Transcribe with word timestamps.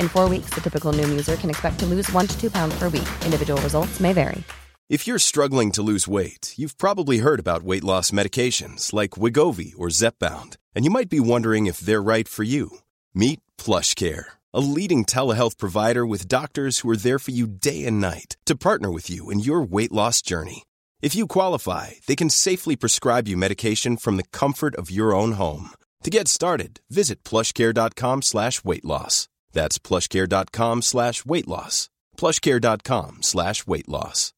In 0.00 0.08
four 0.08 0.26
weeks, 0.26 0.54
the 0.54 0.62
typical 0.62 0.94
Noom 0.94 1.10
user 1.10 1.36
can 1.36 1.50
expect 1.50 1.78
to 1.80 1.86
lose 1.86 2.10
one 2.12 2.26
to 2.26 2.40
two 2.40 2.50
pounds 2.50 2.74
per 2.78 2.88
week. 2.88 3.08
Individual 3.26 3.60
results 3.60 4.00
may 4.00 4.14
vary. 4.14 4.42
If 4.90 5.06
you're 5.06 5.18
struggling 5.18 5.72
to 5.72 5.82
lose 5.82 6.06
weight, 6.06 6.52
you've 6.58 6.76
probably 6.76 7.18
heard 7.18 7.40
about 7.40 7.62
weight 7.62 7.84
loss 7.84 8.10
medications 8.10 8.92
like 8.92 9.12
Wigovi 9.12 9.72
or 9.78 9.88
Zepbound, 9.88 10.56
and 10.74 10.84
you 10.84 10.90
might 10.90 11.08
be 11.08 11.20
wondering 11.20 11.66
if 11.66 11.78
they're 11.78 12.02
right 12.02 12.28
for 12.28 12.42
you. 12.42 12.78
Meet 13.14 13.40
PlushCare, 13.56 14.24
a 14.52 14.60
leading 14.60 15.06
telehealth 15.06 15.56
provider 15.56 16.04
with 16.04 16.28
doctors 16.28 16.80
who 16.80 16.90
are 16.90 16.98
there 16.98 17.18
for 17.18 17.30
you 17.30 17.46
day 17.46 17.86
and 17.86 17.98
night 17.98 18.36
to 18.44 18.54
partner 18.54 18.90
with 18.90 19.08
you 19.08 19.30
in 19.30 19.40
your 19.40 19.62
weight 19.62 19.92
loss 19.92 20.20
journey. 20.20 20.64
If 21.00 21.14
you 21.14 21.26
qualify, 21.26 21.92
they 22.06 22.16
can 22.16 22.28
safely 22.28 22.76
prescribe 22.76 23.26
you 23.26 23.38
medication 23.38 23.96
from 23.96 24.18
the 24.18 24.30
comfort 24.32 24.74
of 24.76 24.90
your 24.90 25.14
own 25.14 25.32
home. 25.32 25.70
To 26.02 26.10
get 26.10 26.28
started, 26.28 26.80
visit 26.90 27.24
plushcare.com 27.24 28.20
slash 28.20 28.62
weight 28.62 28.84
loss. 28.84 29.28
That's 29.54 29.78
plushcare.com 29.78 30.82
slash 30.82 31.24
weight 31.24 31.48
loss. 31.48 31.88
Plushcare.com 32.18 33.22
slash 33.22 33.66
weight 33.66 33.88
loss. 33.88 34.32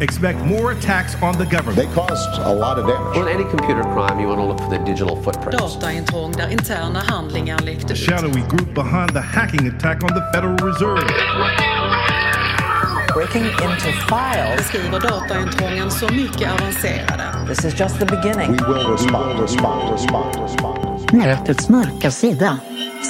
Expect 0.00 0.38
more 0.46 0.72
attacks 0.72 1.14
on 1.22 1.36
the 1.36 1.44
government. 1.44 1.76
They 1.76 1.94
caused 1.94 2.40
a 2.40 2.54
lot 2.54 2.78
of 2.78 2.86
damage. 2.86 3.18
On 3.18 3.28
any 3.28 3.44
computer 3.50 3.82
crime, 3.82 4.18
you 4.18 4.28
want 4.28 4.40
to 4.40 4.44
look 4.44 4.58
for 4.58 4.70
the 4.70 4.78
digital 4.78 5.16
footprints. 5.22 5.76
Dataintrång 5.76 6.32
där 6.32 6.48
interna 6.48 7.00
handlingar 7.00 7.58
läckte 7.58 7.86
The 7.86 7.92
ut. 7.92 7.98
shadowy 7.98 8.40
group 8.48 8.74
behind 8.74 9.10
the 9.10 9.20
hacking 9.20 9.66
attack 9.68 10.02
on 10.02 10.08
the 10.14 10.22
Federal 10.32 10.56
Reserve. 10.56 11.04
Breaking 13.14 13.44
into 13.44 13.90
files. 14.08 14.56
Beskriver 14.56 15.00
dataintrången 15.00 15.90
så 15.90 16.08
mycket 16.08 16.52
avancerade. 16.52 17.46
This 17.48 17.64
is 17.64 17.80
just 17.80 17.98
the 17.98 18.06
beginning. 18.06 18.52
We 18.52 18.74
will 18.74 18.86
respond, 18.86 19.40
respond, 19.40 19.92
respond, 19.92 20.36
respond. 20.42 21.12
Nätets 21.12 21.68
mörka 21.68 22.10
sida. 22.10 22.60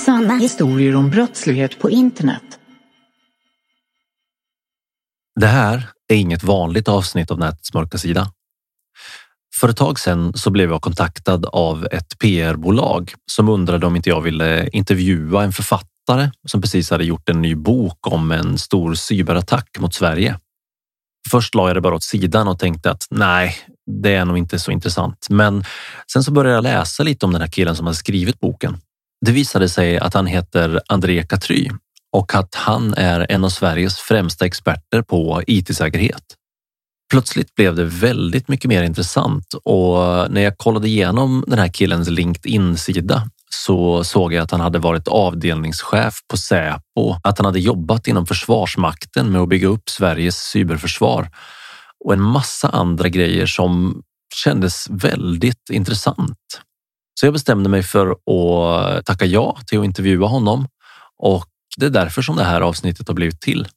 Sanna 0.04 0.34
historier 0.34 0.96
om 0.96 1.10
brottslighet 1.10 1.78
på 1.78 1.90
internet. 1.90 2.42
Det 5.40 5.46
här 5.46 5.88
är 6.08 6.16
inget 6.16 6.42
vanligt 6.42 6.88
avsnitt 6.88 7.30
av 7.30 7.38
Nätets 7.38 7.74
mörka 7.74 7.98
sida. 7.98 8.32
För 9.60 9.68
ett 9.68 9.76
tag 9.76 9.98
sedan 9.98 10.32
så 10.34 10.50
blev 10.50 10.70
jag 10.70 10.82
kontaktad 10.82 11.46
av 11.46 11.86
ett 11.92 12.18
PR-bolag 12.18 13.14
som 13.26 13.48
undrade 13.48 13.86
om 13.86 13.96
inte 13.96 14.08
jag 14.08 14.20
ville 14.20 14.68
intervjua 14.68 15.44
en 15.44 15.52
författare 15.52 15.89
som 16.46 16.60
precis 16.60 16.90
hade 16.90 17.04
gjort 17.04 17.28
en 17.28 17.42
ny 17.42 17.54
bok 17.54 18.06
om 18.06 18.32
en 18.32 18.58
stor 18.58 18.94
cyberattack 18.94 19.78
mot 19.78 19.94
Sverige. 19.94 20.38
Först 21.30 21.54
la 21.54 21.68
jag 21.68 21.76
det 21.76 21.80
bara 21.80 21.94
åt 21.94 22.02
sidan 22.02 22.48
och 22.48 22.58
tänkte 22.58 22.90
att 22.90 23.06
nej, 23.10 23.56
det 24.00 24.14
är 24.14 24.24
nog 24.24 24.38
inte 24.38 24.58
så 24.58 24.70
intressant. 24.70 25.26
Men 25.30 25.64
sen 26.12 26.24
så 26.24 26.32
började 26.32 26.54
jag 26.54 26.62
läsa 26.62 27.02
lite 27.02 27.26
om 27.26 27.32
den 27.32 27.40
här 27.40 27.48
killen 27.48 27.76
som 27.76 27.86
har 27.86 27.92
skrivit 27.92 28.40
boken. 28.40 28.80
Det 29.26 29.32
visade 29.32 29.68
sig 29.68 29.98
att 29.98 30.14
han 30.14 30.26
heter 30.26 30.80
André 30.86 31.22
Katry 31.22 31.70
och 32.12 32.34
att 32.34 32.54
han 32.54 32.94
är 32.94 33.26
en 33.30 33.44
av 33.44 33.48
Sveriges 33.48 33.98
främsta 33.98 34.46
experter 34.46 35.02
på 35.02 35.42
IT-säkerhet. 35.46 36.36
Plötsligt 37.10 37.54
blev 37.54 37.74
det 37.74 37.84
väldigt 37.84 38.48
mycket 38.48 38.68
mer 38.68 38.82
intressant 38.82 39.54
och 39.64 40.30
när 40.30 40.40
jag 40.40 40.58
kollade 40.58 40.88
igenom 40.88 41.44
den 41.46 41.58
här 41.58 41.68
killens 41.68 42.08
LinkedIn-sida 42.08 43.30
så 43.54 44.04
såg 44.04 44.32
jag 44.32 44.42
att 44.42 44.50
han 44.50 44.60
hade 44.60 44.78
varit 44.78 45.08
avdelningschef 45.08 46.14
på 46.28 46.36
Säpo, 46.36 47.16
att 47.22 47.38
han 47.38 47.44
hade 47.44 47.60
jobbat 47.60 48.06
inom 48.06 48.26
Försvarsmakten 48.26 49.32
med 49.32 49.40
att 49.40 49.48
bygga 49.48 49.68
upp 49.68 49.88
Sveriges 49.88 50.36
cyberförsvar 50.36 51.28
och 52.04 52.12
en 52.12 52.22
massa 52.22 52.68
andra 52.68 53.08
grejer 53.08 53.46
som 53.46 54.02
kändes 54.34 54.86
väldigt 54.90 55.70
intressant. 55.70 56.38
Så 57.20 57.26
jag 57.26 57.32
bestämde 57.32 57.68
mig 57.68 57.82
för 57.82 58.10
att 58.10 59.06
tacka 59.06 59.24
ja 59.24 59.58
till 59.66 59.78
att 59.78 59.84
intervjua 59.84 60.26
honom 60.26 60.68
och 61.22 61.46
det 61.76 61.86
är 61.86 61.90
därför 61.90 62.22
som 62.22 62.36
det 62.36 62.44
här 62.44 62.60
avsnittet 62.60 63.08
har 63.08 63.14
blivit 63.14 63.40
till. 63.40 63.68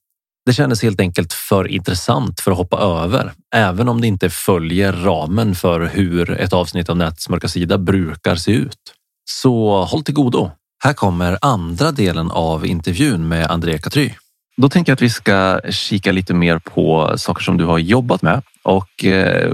Det 0.45 0.53
kändes 0.53 0.83
helt 0.83 0.99
enkelt 0.99 1.33
för 1.33 1.67
intressant 1.67 2.39
för 2.39 2.51
att 2.51 2.57
hoppa 2.57 2.77
över, 2.77 3.33
även 3.55 3.89
om 3.89 4.01
det 4.01 4.07
inte 4.07 4.29
följer 4.29 4.93
ramen 4.93 5.55
för 5.55 5.81
hur 5.81 6.31
ett 6.31 6.53
avsnitt 6.53 6.89
av 6.89 6.97
Nätets 6.97 7.29
mörka 7.29 7.47
sida 7.47 7.77
brukar 7.77 8.35
se 8.35 8.51
ut. 8.51 8.79
Så 9.25 9.83
håll 9.83 10.03
till 10.03 10.13
godo. 10.13 10.51
Här 10.83 10.93
kommer 10.93 11.37
andra 11.41 11.91
delen 11.91 12.31
av 12.31 12.65
intervjun 12.65 13.27
med 13.27 13.51
André 13.51 13.77
Katry. 13.77 14.11
Då 14.57 14.69
tänker 14.69 14.91
jag 14.91 14.95
att 14.95 15.01
vi 15.01 15.09
ska 15.09 15.61
kika 15.69 16.11
lite 16.11 16.33
mer 16.33 16.59
på 16.59 17.13
saker 17.17 17.43
som 17.43 17.57
du 17.57 17.65
har 17.65 17.77
jobbat 17.77 18.21
med 18.21 18.41
och 18.63 19.05
eh, 19.05 19.53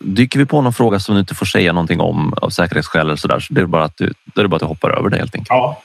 dyker 0.00 0.38
vi 0.38 0.46
på 0.46 0.62
någon 0.62 0.72
fråga 0.72 1.00
som 1.00 1.14
du 1.14 1.20
inte 1.20 1.34
får 1.34 1.46
säga 1.46 1.72
någonting 1.72 2.00
om 2.00 2.34
av 2.34 2.50
säkerhetsskäl 2.50 3.06
eller 3.06 3.16
så 3.16 3.28
där, 3.28 3.40
så 3.40 3.54
det 3.54 3.60
är 3.60 3.66
bara 3.66 3.84
att 3.84 3.96
du, 3.96 4.12
då 4.24 4.40
är 4.40 4.42
det 4.42 4.48
bara 4.48 4.56
att 4.56 4.60
du 4.60 4.66
hoppar 4.66 4.90
över 4.90 5.10
det 5.10 5.16
helt 5.16 5.34
enkelt. 5.34 5.50
Ja. 5.50 5.82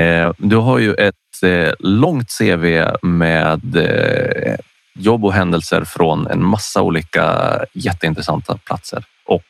Eh, 0.00 0.32
du 0.38 0.56
har 0.56 0.78
ju 0.78 0.94
ett 0.94 1.14
eh, 1.42 1.72
långt 1.78 2.28
CV 2.38 2.84
med 3.02 3.76
eh, 3.76 4.56
jobb 4.94 5.24
och 5.24 5.32
händelser 5.32 5.84
från 5.84 6.26
en 6.26 6.44
massa 6.44 6.82
olika 6.82 7.58
jätteintressanta 7.72 8.56
platser 8.56 9.04
och 9.32 9.44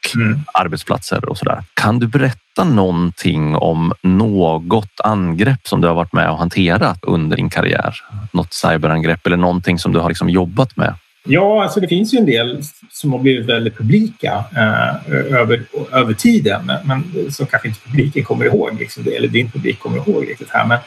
arbetsplatser 0.54 1.28
och 1.28 1.38
sådär. 1.38 1.62
Kan 1.74 1.98
du 1.98 2.06
berätta 2.06 2.64
någonting 2.64 3.56
om 3.56 3.92
något 4.02 5.00
angrepp 5.04 5.68
som 5.68 5.80
du 5.80 5.88
har 5.88 5.94
varit 5.94 6.12
med 6.12 6.30
och 6.30 6.38
hanterat 6.38 6.98
under 7.02 7.36
din 7.36 7.50
karriär? 7.50 7.96
Något 8.32 8.52
cyberangrepp 8.52 9.26
eller 9.26 9.36
någonting 9.36 9.78
som 9.78 9.92
du 9.92 9.98
har 9.98 10.08
liksom 10.08 10.28
jobbat 10.28 10.76
med? 10.76 10.94
Ja, 11.24 11.62
alltså 11.62 11.80
det 11.80 11.88
finns 11.88 12.14
ju 12.14 12.18
en 12.18 12.26
del 12.26 12.62
som 12.90 13.12
har 13.12 13.18
blivit 13.18 13.46
väldigt 13.46 13.78
publika 13.78 14.44
eh, 14.56 15.12
över, 15.40 15.62
över 15.92 16.14
tiden, 16.14 16.72
men, 16.84 17.04
som 17.32 17.46
kanske 17.46 17.68
inte 17.68 17.80
publiken 17.80 18.24
kommer 18.24 18.44
ihåg, 18.44 18.76
liksom, 18.78 19.04
eller 19.16 19.28
din 19.28 19.50
publik 19.50 19.78
kommer 19.78 19.96
ihåg 19.96 20.28
riktigt 20.28 20.50
här. 20.50 20.66
Men, 20.66 20.78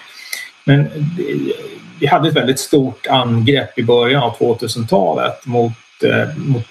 men 0.66 0.90
vi 2.00 2.08
hade 2.08 2.30
ett 2.30 2.36
väldigt 2.36 2.60
stort 2.60 3.08
angrepp 3.08 3.80
i 3.80 3.84
början 3.84 4.24
av 4.24 4.38
2000-talet 4.38 5.46
mot, 5.46 5.74
Eh, 6.04 6.38
mot, 6.38 6.68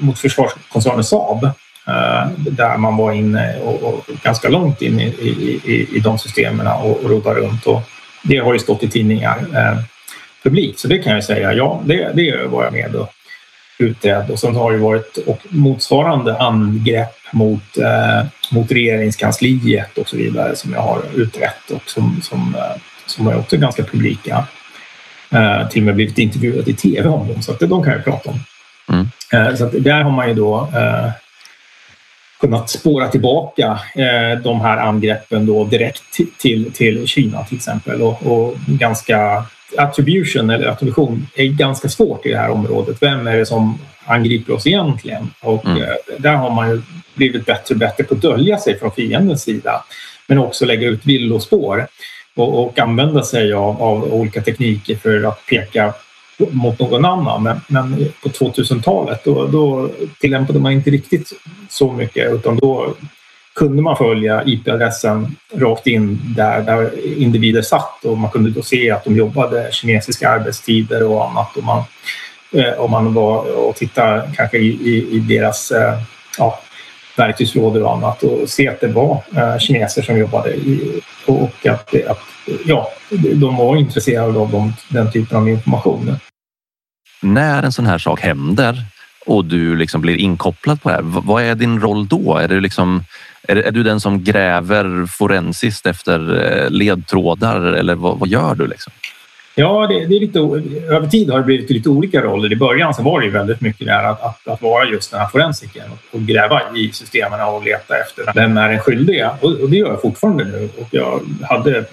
mot 0.00 0.18
försvarskoncernen 0.18 1.04
Saab. 1.04 1.44
Eh, 1.86 2.30
där 2.36 2.76
man 2.76 2.96
var 2.96 3.12
inne 3.12 3.58
och, 3.58 3.82
och 3.82 4.06
ganska 4.22 4.48
långt 4.48 4.82
in 4.82 5.00
i, 5.00 5.06
i, 5.06 5.88
i, 5.96 6.00
de 6.00 6.18
systemen 6.18 6.66
och, 6.66 7.04
och 7.04 7.10
rodade 7.10 7.40
runt. 7.40 7.66
Och 7.66 7.82
det 8.22 8.38
har 8.38 8.52
ju 8.52 8.58
stått 8.58 8.82
i 8.82 8.88
tidningar 8.88 9.38
eh, 9.54 9.78
publikt. 10.42 10.78
Så 10.78 10.88
det 10.88 10.98
kan 10.98 11.12
jag 11.12 11.24
säga, 11.24 11.52
ja, 11.52 11.82
det, 11.84 12.12
det 12.14 12.46
var 12.46 12.64
jag 12.64 12.72
med 12.72 12.94
och 12.94 13.12
utredd. 13.78 14.30
Och 14.30 14.38
sen 14.38 14.56
har 14.56 14.72
det 14.72 14.78
varit 14.78 15.16
och 15.16 15.40
motsvarande 15.48 16.38
angrepp 16.38 17.16
mot, 17.32 17.78
eh, 17.78 18.26
mot 18.50 18.72
regeringskansliet 18.72 19.98
och 19.98 20.08
så 20.08 20.16
vidare 20.16 20.56
som 20.56 20.72
jag 20.72 20.82
har 20.82 21.02
utrett 21.14 21.70
och 21.70 21.90
som, 21.90 22.20
som, 22.22 22.54
eh, 22.58 22.80
som 23.06 23.26
är 23.26 23.38
också 23.38 23.56
ganska 23.56 23.82
publika. 23.82 24.46
Eh, 25.32 25.68
till 25.68 25.82
och 25.82 25.86
med 25.86 25.94
blivit 25.94 26.18
intervjuad 26.18 26.68
i 26.68 26.74
tv 26.74 27.08
om 27.08 27.28
dem, 27.28 27.42
så 27.42 27.52
att 27.52 27.60
de 27.60 27.84
kan 27.84 27.92
jag 27.92 28.04
prata 28.04 28.30
om. 28.30 28.40
Mm. 28.88 29.56
Så 29.56 29.66
där 29.66 30.02
har 30.02 30.10
man 30.10 30.28
ju 30.28 30.34
då 30.34 30.68
eh, 30.74 31.10
kunnat 32.40 32.70
spåra 32.70 33.08
tillbaka 33.08 33.80
eh, 33.94 34.38
de 34.42 34.60
här 34.60 34.76
angreppen 34.76 35.46
då 35.46 35.64
direkt 35.64 36.02
till, 36.38 36.72
till 36.72 37.06
Kina 37.06 37.44
till 37.44 37.56
exempel. 37.56 38.02
Och, 38.02 38.26
och 38.26 38.56
ganska 38.66 39.44
attribution 39.78 40.50
eller 40.50 40.66
attribution 40.66 41.26
är 41.34 41.44
ganska 41.44 41.88
svårt 41.88 42.26
i 42.26 42.28
det 42.28 42.38
här 42.38 42.50
området. 42.50 42.96
Vem 43.00 43.26
är 43.26 43.36
det 43.36 43.46
som 43.46 43.78
angriper 44.04 44.52
oss 44.52 44.66
egentligen? 44.66 45.30
Och 45.40 45.66
mm. 45.66 45.82
eh, 45.82 45.88
där 46.18 46.34
har 46.34 46.50
man 46.50 46.70
ju 46.70 46.82
blivit 47.14 47.46
bättre 47.46 47.74
och 47.74 47.78
bättre 47.78 48.04
på 48.04 48.14
att 48.14 48.22
dölja 48.22 48.58
sig 48.58 48.78
från 48.78 48.92
fiendens 48.92 49.42
sida. 49.42 49.84
Men 50.26 50.38
också 50.38 50.64
lägga 50.64 50.88
ut 50.88 51.06
villospår 51.06 51.86
och, 52.36 52.66
och 52.66 52.78
använda 52.78 53.22
sig 53.22 53.52
av, 53.52 53.82
av 53.82 54.14
olika 54.14 54.42
tekniker 54.42 54.96
för 54.96 55.22
att 55.24 55.46
peka 55.46 55.94
mot 56.50 56.78
någon 56.78 57.04
annan. 57.04 57.42
Men, 57.42 57.60
men 57.66 58.12
på 58.22 58.28
2000-talet 58.28 59.24
då, 59.24 59.46
då 59.46 59.90
tillämpade 60.20 60.58
man 60.58 60.72
inte 60.72 60.90
riktigt 60.90 61.32
så 61.68 61.92
mycket 61.92 62.32
utan 62.32 62.56
då 62.56 62.94
kunde 63.54 63.82
man 63.82 63.96
följa 63.96 64.42
IP-adressen 64.46 65.36
rakt 65.54 65.86
in 65.86 66.20
där, 66.36 66.62
där 66.62 67.06
individer 67.18 67.62
satt 67.62 68.04
och 68.04 68.18
man 68.18 68.30
kunde 68.30 68.50
då 68.50 68.62
se 68.62 68.90
att 68.90 69.04
de 69.04 69.16
jobbade 69.16 69.68
kinesiska 69.72 70.28
arbetstider 70.28 71.06
och 71.06 71.30
annat. 71.30 71.56
Och 71.56 71.64
man, 71.64 71.84
eh, 72.52 72.80
om 72.80 72.90
man 72.90 73.14
var 73.14 73.66
och 73.68 73.76
tittade 73.76 74.30
kanske 74.36 74.58
i, 74.58 74.68
i, 74.68 75.16
i 75.16 75.18
deras 75.18 75.70
eh, 75.70 75.98
ja, 76.38 76.60
verktygslådor 77.16 77.82
och 77.82 77.92
annat 77.92 78.22
och 78.22 78.48
se 78.48 78.68
att 78.68 78.80
det 78.80 78.88
var 78.88 79.22
eh, 79.36 79.58
kineser 79.58 80.02
som 80.02 80.18
jobbade 80.18 80.50
i, 80.54 81.00
och 81.26 81.66
att, 81.66 81.94
att 82.06 82.20
ja, 82.64 82.88
de 83.34 83.56
var 83.56 83.76
intresserade 83.76 84.38
av 84.38 84.72
den 84.88 85.12
typen 85.12 85.36
av 85.36 85.48
information. 85.48 86.16
När 87.22 87.62
en 87.62 87.72
sån 87.72 87.86
här 87.86 87.98
sak 87.98 88.20
händer 88.20 88.84
och 89.26 89.44
du 89.44 89.76
liksom 89.76 90.00
blir 90.00 90.16
inkopplad 90.16 90.82
på 90.82 90.88
det 90.88 90.94
här, 90.94 91.02
vad 91.02 91.42
är 91.42 91.54
din 91.54 91.80
roll 91.80 92.08
då? 92.08 92.36
Är, 92.36 92.48
det 92.48 92.60
liksom, 92.60 93.04
är, 93.48 93.56
är 93.56 93.70
du 93.70 93.82
den 93.82 94.00
som 94.00 94.24
gräver 94.24 95.06
forensiskt 95.06 95.86
efter 95.86 96.44
eh, 96.44 96.70
ledtrådar 96.70 97.60
eller 97.60 97.94
vad, 97.94 98.18
vad 98.18 98.28
gör 98.28 98.54
du? 98.54 98.66
Liksom? 98.66 98.92
Ja, 99.54 99.86
det, 99.86 100.06
det, 100.06 100.16
är 100.16 100.20
lite, 100.20 100.38
över 100.94 101.06
tid 101.06 101.30
har 101.30 101.38
det 101.38 101.44
blivit 101.44 101.70
lite 101.70 101.88
olika 101.88 102.20
roller. 102.20 102.52
I 102.52 102.56
början 102.56 102.94
så 102.94 103.02
var 103.02 103.20
det 103.20 103.26
ju 103.26 103.32
väldigt 103.32 103.60
mycket 103.60 103.86
där 103.86 104.04
att, 104.04 104.22
att, 104.22 104.48
att 104.48 104.62
vara 104.62 104.84
just 104.84 105.10
den 105.10 105.20
här 105.20 105.28
forensikern 105.28 105.90
och, 105.92 106.14
och 106.14 106.26
gräva 106.26 106.60
i 106.76 106.90
systemen 106.92 107.40
och 107.40 107.64
leta 107.64 107.96
efter 107.96 108.32
vem 108.34 108.56
är 108.56 108.68
den 108.68 108.80
skyldiga. 108.80 109.30
Och, 109.40 109.50
och 109.50 109.70
det 109.70 109.76
gör 109.76 109.88
jag 109.88 110.02
fortfarande 110.02 110.44
nu. 110.44 110.68
Och 110.78 110.88
jag 110.90 111.20
hade 111.42 111.84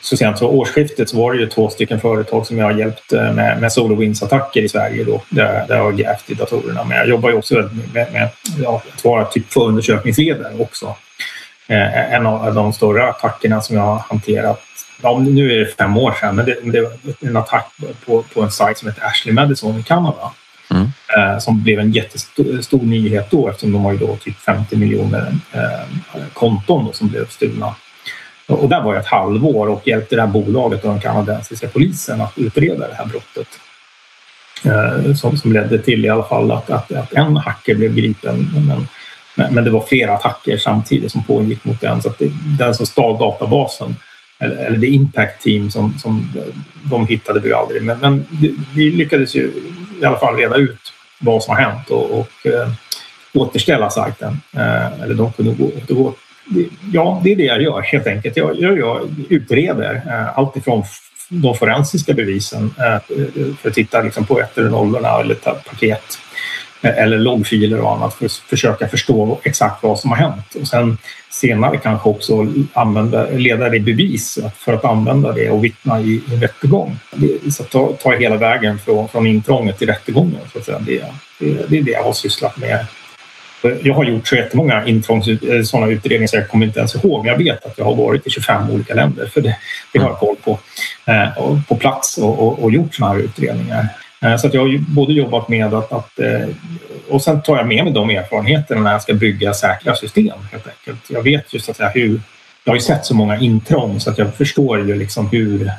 så 0.00 0.16
sent 0.16 0.38
som 0.38 0.48
årsskiftet 0.48 1.08
så 1.08 1.16
var 1.16 1.32
det 1.32 1.40
ju 1.40 1.46
två 1.46 1.68
stycken 1.68 2.00
företag 2.00 2.46
som 2.46 2.58
jag 2.58 2.64
har 2.64 2.72
hjälpt 2.72 3.12
eh, 3.12 3.32
med, 3.32 3.60
med 3.60 3.70
SolarWinds-attacker 3.70 4.60
i 4.60 4.68
Sverige 4.68 5.04
då, 5.04 5.22
där, 5.28 5.66
där 5.68 5.76
jag 5.76 5.84
har 5.84 5.92
grävt 5.92 6.30
i 6.30 6.34
datorerna. 6.34 6.84
Men 6.84 6.98
jag 6.98 7.08
jobbar 7.08 7.30
ju 7.30 7.36
också 7.36 7.54
med, 7.54 7.70
med, 7.92 8.12
med 8.12 8.28
ja, 8.58 8.82
att 8.94 9.04
vara 9.04 9.24
typ 9.24 9.52
förundersökningsledare 9.52 10.54
också. 10.58 10.96
Eh, 11.66 12.14
en 12.14 12.26
av 12.26 12.54
de 12.54 12.72
större 12.72 13.08
attackerna 13.08 13.60
som 13.60 13.76
jag 13.76 13.82
har 13.82 13.98
hanterat 13.98 14.65
ja, 15.02 15.18
nu 15.18 15.52
är 15.52 15.58
det 15.58 15.66
fem 15.66 15.96
år 15.96 16.12
sedan, 16.20 16.36
men 16.36 16.46
det, 16.46 16.56
det 16.64 16.80
var 16.80 16.92
en 17.20 17.36
attack 17.36 17.72
på, 18.06 18.22
på 18.22 18.42
en 18.42 18.50
sajt 18.50 18.78
som 18.78 18.88
heter 18.88 19.06
Ashley 19.06 19.34
Madison 19.34 19.78
i 19.78 19.82
Kanada. 19.82 20.32
Mm. 20.70 20.86
Eh, 21.16 21.38
som 21.38 21.62
blev 21.62 21.80
en 21.80 21.92
jättestor 21.92 22.82
nyhet 22.82 23.30
då 23.30 23.48
eftersom 23.48 23.72
de 23.72 23.84
har 23.84 23.92
ju 23.92 23.98
då 23.98 24.16
typ 24.16 24.38
50 24.38 24.76
miljoner 24.76 25.36
eh, 25.52 26.22
konton 26.32 26.84
då, 26.84 26.92
som 26.92 27.08
blev 27.08 27.28
stulna. 27.28 27.74
Och 28.46 28.68
där 28.68 28.82
var 28.82 28.94
jag 28.94 29.00
ett 29.00 29.08
halvår 29.08 29.68
och 29.68 29.88
hjälpte 29.88 30.16
det 30.16 30.22
här 30.22 30.28
bolaget 30.28 30.84
och 30.84 30.90
den 30.90 31.00
kanadensiska 31.00 31.68
polisen 31.68 32.20
att 32.20 32.38
utreda 32.38 32.88
det 32.88 32.94
här 32.94 33.06
brottet. 33.06 33.48
Eh, 34.64 35.14
som, 35.14 35.36
som 35.36 35.52
ledde 35.52 35.78
till 35.78 36.04
i 36.04 36.08
alla 36.08 36.22
fall 36.22 36.50
att, 36.50 36.70
att, 36.70 36.92
att 36.92 37.12
en 37.12 37.36
hacker 37.36 37.74
blev 37.74 37.94
gripen. 37.94 38.50
Men, 38.68 39.54
men 39.54 39.64
det 39.64 39.70
var 39.70 39.80
flera 39.80 40.14
attacker 40.14 40.58
samtidigt 40.58 41.12
som 41.12 41.22
pågick 41.22 41.64
mot 41.64 41.80
den. 41.80 42.02
Så 42.02 42.08
att 42.08 42.18
det, 42.18 42.30
den 42.58 42.74
som 42.74 42.86
stal 42.86 43.18
databasen 43.18 43.96
eller, 44.38 44.56
eller 44.56 44.78
det 44.78 44.86
impact 44.86 45.42
team 45.42 45.70
som, 45.70 45.98
som 45.98 46.32
de 46.90 47.06
hittade 47.06 47.40
vi 47.40 47.52
aldrig. 47.52 47.82
Men, 47.82 47.98
men 47.98 48.24
vi 48.74 48.90
lyckades 48.90 49.34
ju 49.34 49.52
i 50.02 50.04
alla 50.04 50.18
fall 50.18 50.36
reda 50.36 50.56
ut 50.56 50.92
vad 51.18 51.42
som 51.42 51.56
har 51.56 51.62
hänt 51.62 51.90
och, 51.90 52.18
och 52.18 52.46
äh, 52.46 52.70
återställa 53.34 53.90
sajten. 53.90 54.40
Äh, 54.52 55.02
eller 55.02 55.14
de 55.14 55.32
kunde 55.32 55.52
gå, 55.52 55.64
återgå. 55.64 56.14
Ja, 56.92 57.20
det 57.24 57.32
är 57.32 57.36
det 57.36 57.44
jag 57.44 57.62
gör 57.62 57.82
helt 57.82 58.06
enkelt. 58.06 58.36
Jag, 58.36 58.60
jag, 58.60 58.78
jag 58.78 59.08
utreder 59.28 59.94
äh, 60.06 60.38
allt 60.38 60.56
ifrån 60.56 60.84
de 61.28 61.54
forensiska 61.54 62.14
bevisen 62.14 62.74
för 63.60 63.68
att 63.68 63.74
titta 63.74 64.02
liksom 64.02 64.26
på 64.26 64.40
ettor 64.40 64.64
och 64.64 64.70
nollorna 64.70 65.20
eller 65.20 65.34
paket 65.34 66.18
eller 66.80 67.18
loggfiler 67.18 67.80
och 67.80 67.92
annat 67.92 68.14
för 68.14 68.26
att 68.26 68.32
försöka 68.32 68.88
förstå 68.88 69.40
exakt 69.42 69.82
vad 69.82 69.98
som 69.98 70.10
har 70.10 70.16
hänt. 70.16 70.54
Och 70.60 70.68
sen 70.68 70.98
senare 71.30 71.76
kanske 71.76 72.08
också 72.08 72.46
använda, 72.72 73.30
leda 73.30 73.68
det 73.68 73.76
i 73.76 73.80
bevis 73.80 74.38
för 74.56 74.72
att 74.72 74.84
använda 74.84 75.32
det 75.32 75.50
och 75.50 75.64
vittna 75.64 76.00
i 76.00 76.20
en 76.32 76.40
rättegång. 76.40 76.98
Så 77.50 77.64
ta, 77.64 77.92
ta 78.02 78.12
hela 78.12 78.36
vägen 78.36 78.78
från, 78.78 79.08
från 79.08 79.26
intrånget 79.26 79.78
till 79.78 79.88
rättegången. 79.88 80.40
Så 80.52 80.58
att 80.58 80.64
säga. 80.64 80.78
Det, 80.78 81.04
det, 81.38 81.66
det 81.68 81.78
är 81.78 81.82
det 81.82 81.90
jag 81.90 82.02
har 82.02 82.12
sysslat 82.12 82.56
med. 82.56 82.86
Jag 83.82 83.94
har 83.94 84.04
gjort 84.04 84.28
så 84.28 84.36
jättemånga 84.36 84.86
intrångs, 84.86 85.28
eh, 85.28 85.62
sådana 85.62 85.92
utredningar 85.92 86.26
så 86.26 86.36
jag 86.36 86.48
kommer 86.48 86.66
inte 86.66 86.78
ens 86.78 86.94
ihåg. 86.94 87.24
Men 87.24 87.32
jag 87.32 87.38
vet 87.38 87.66
att 87.66 87.78
jag 87.78 87.84
har 87.84 87.94
varit 87.94 88.26
i 88.26 88.30
25 88.30 88.70
olika 88.70 88.94
länder 88.94 89.26
för 89.26 89.40
det, 89.40 89.56
det 89.92 89.98
har 89.98 90.08
jag 90.08 90.18
koll 90.18 90.36
på. 90.44 90.58
Eh, 91.04 91.58
på 91.68 91.76
plats 91.76 92.18
och, 92.18 92.46
och, 92.46 92.62
och 92.62 92.70
gjort 92.70 92.94
sådana 92.94 93.14
här 93.14 93.20
utredningar. 93.20 93.88
Eh, 94.22 94.36
så 94.36 94.46
att 94.46 94.54
jag 94.54 94.60
har 94.60 94.78
både 94.78 95.12
jobbat 95.12 95.48
med 95.48 95.74
att, 95.74 95.92
att, 95.92 96.18
eh, 96.18 96.48
och 97.08 97.22
sen 97.22 97.42
tar 97.42 97.56
jag 97.56 97.66
med 97.66 97.84
mig 97.84 97.92
de 97.92 98.10
erfarenheterna 98.10 98.80
när 98.80 98.92
jag 98.92 99.02
ska 99.02 99.14
bygga 99.14 99.54
säkra 99.54 99.94
system 99.94 100.38
helt 100.52 100.66
enkelt. 100.68 101.10
Jag 101.10 101.22
vet 101.22 101.54
ju 101.54 101.58
så 101.58 101.70
att 101.70 101.76
säga 101.76 101.88
hur, 101.88 102.20
jag 102.64 102.72
har 102.72 102.76
ju 102.76 102.82
sett 102.82 103.04
så 103.04 103.14
många 103.14 103.38
intrång 103.38 104.00
så 104.00 104.10
att 104.10 104.18
jag 104.18 104.34
förstår 104.34 104.86
ju 104.86 104.94
liksom 104.94 105.28
hur, 105.28 105.70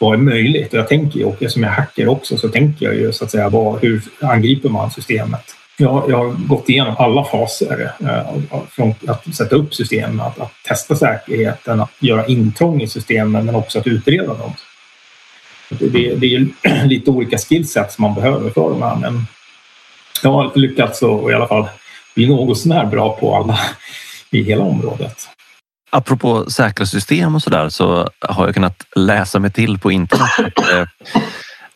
vad 0.00 0.14
är 0.14 0.18
möjligt? 0.18 0.72
Och 0.72 0.78
jag 0.78 0.88
tänker 0.88 1.18
ju, 1.18 1.24
och 1.24 1.36
som 1.48 1.62
jag 1.62 1.70
hacker 1.70 2.08
också, 2.08 2.36
så 2.36 2.48
tänker 2.48 2.86
jag 2.86 2.94
ju 2.94 3.12
så 3.12 3.24
att 3.24 3.30
säga 3.30 3.48
vad, 3.48 3.80
hur 3.80 4.02
angriper 4.20 4.68
man 4.68 4.90
systemet? 4.90 5.54
Jag, 5.80 6.04
jag 6.10 6.16
har 6.16 6.48
gått 6.48 6.68
igenom 6.68 6.94
alla 6.98 7.24
faser 7.24 7.92
eh, 8.00 8.62
från 8.70 8.94
att 9.06 9.34
sätta 9.34 9.56
upp 9.56 9.74
systemen, 9.74 10.20
att, 10.20 10.40
att 10.40 10.52
testa 10.68 10.96
säkerheten, 10.96 11.80
att 11.80 11.90
göra 12.00 12.26
intrång 12.26 12.82
i 12.82 12.88
systemen 12.88 13.46
men 13.46 13.54
också 13.54 13.78
att 13.78 13.86
utreda 13.86 14.34
dem. 14.34 14.52
Det, 15.68 16.14
det 16.14 16.34
är 16.34 16.86
lite 16.86 17.10
olika 17.10 17.38
skillset 17.38 17.92
som 17.92 18.02
man 18.02 18.14
behöver 18.14 18.50
för 18.50 18.70
de 18.70 18.82
här. 18.82 18.96
Men 18.96 19.26
jag 20.22 20.32
har 20.32 20.52
lyckats 20.54 21.02
att 21.02 21.30
i 21.30 21.34
alla 21.34 21.48
fall 21.48 21.68
bli 22.14 22.28
något 22.28 22.58
sånär 22.58 22.86
bra 22.86 23.16
på 23.16 23.36
alla 23.36 23.58
i 24.30 24.42
hela 24.42 24.64
området. 24.64 25.28
Apropå 25.90 26.50
säkra 26.50 26.86
system 26.86 27.34
och 27.34 27.42
sådär 27.42 27.68
så 27.68 28.10
har 28.20 28.46
jag 28.46 28.54
kunnat 28.54 28.84
läsa 28.96 29.38
mig 29.38 29.50
till 29.50 29.78
på 29.78 29.90
internet 29.90 30.58
eh, 30.72 30.86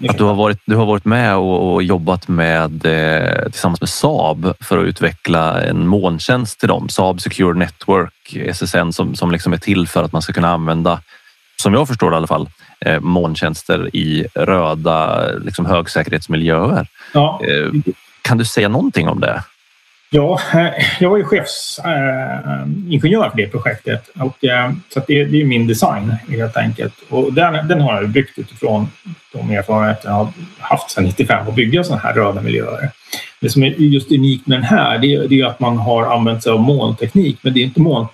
att 0.08 0.18
du 0.18 0.24
har 0.24 0.34
varit, 0.34 0.58
du 0.64 0.76
har 0.76 0.86
varit 0.86 1.04
med 1.04 1.36
och, 1.36 1.72
och 1.72 1.82
jobbat 1.82 2.28
med 2.28 2.86
eh, 2.86 3.50
tillsammans 3.50 3.80
med 3.80 3.88
Saab 3.88 4.54
för 4.60 4.78
att 4.78 4.84
utveckla 4.84 5.62
en 5.62 5.86
molntjänst 5.86 6.60
till 6.60 6.68
dem. 6.68 6.88
Saab 6.88 7.20
Secure 7.20 7.58
Network, 7.58 8.36
SSN, 8.52 8.90
som, 8.92 9.14
som 9.14 9.30
liksom 9.30 9.52
är 9.52 9.56
till 9.56 9.88
för 9.88 10.02
att 10.02 10.12
man 10.12 10.22
ska 10.22 10.32
kunna 10.32 10.52
använda, 10.52 11.00
som 11.56 11.74
jag 11.74 11.88
förstår 11.88 12.10
det 12.10 12.14
i 12.14 12.16
alla 12.16 12.26
fall, 12.26 12.48
eh, 12.80 13.00
molntjänster 13.00 13.96
i 13.96 14.26
röda 14.34 15.28
liksom 15.32 15.66
högsäkerhetsmiljöer. 15.66 16.86
Ja. 17.14 17.40
Eh, 17.48 17.70
kan 18.22 18.38
du 18.38 18.44
säga 18.44 18.68
någonting 18.68 19.08
om 19.08 19.20
det? 19.20 19.42
Ja, 20.10 20.40
eh, 20.54 20.68
jag 21.00 21.10
var 21.10 21.16
ju 21.16 21.24
chefsingenjör 21.24 23.30
för 23.30 23.36
det 23.36 23.46
projektet 23.46 24.08
och, 24.20 24.36
så 24.88 25.00
det, 25.06 25.24
det, 25.24 25.40
är 25.40 25.44
min 25.44 25.66
design 25.66 26.16
helt 26.28 26.56
enkelt. 26.56 26.94
Och 27.08 27.32
den, 27.32 27.68
den 27.68 27.80
har 27.80 27.94
jag 27.94 28.10
byggt 28.10 28.38
utifrån 28.38 28.88
de 29.32 29.50
erfarenheter 29.50 30.08
jag 30.08 30.14
har 30.14 30.28
haft 30.58 30.90
sedan 30.90 31.04
95 31.04 31.48
att 31.48 31.54
bygga 31.54 31.84
sådana 31.84 32.02
här 32.02 32.14
röda 32.14 32.40
miljöer. 32.40 32.90
Det 33.40 33.50
som 33.50 33.62
är 33.62 33.68
just 33.68 34.12
unikt 34.12 34.46
med 34.46 34.58
den 34.58 34.64
här 34.64 34.98
det 34.98 35.14
är, 35.14 35.28
det 35.28 35.40
är 35.40 35.46
att 35.46 35.60
man 35.60 35.78
har 35.78 36.14
använt 36.14 36.42
sig 36.42 36.52
av 36.52 36.60
molnteknik 36.60 37.38
men 37.42 37.54
det 37.54 37.60
är 37.60 37.64
inte 37.64 37.80
moln 37.80 38.06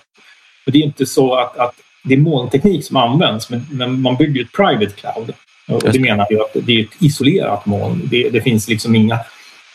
det 0.71 0.77
är 0.77 0.83
inte 0.83 1.05
så 1.05 1.35
att, 1.35 1.57
att 1.57 1.75
det 2.09 2.15
är 2.15 2.19
molnteknik 2.19 2.85
som 2.85 2.97
används 2.97 3.49
men, 3.49 3.65
men 3.71 4.01
man 4.01 4.15
bygger 4.15 4.41
ett 4.41 4.51
private 4.51 4.95
cloud. 4.95 5.33
Och 5.67 5.91
det 5.91 5.99
menar 5.99 6.27
jag 6.29 6.41
att 6.41 6.55
det 6.65 6.79
är 6.79 6.83
ett 6.83 6.95
isolerat 6.99 7.65
moln. 7.65 8.07
Det, 8.11 8.29
det 8.29 8.41
finns 8.41 8.67
liksom 8.67 8.95
inga, 8.95 9.19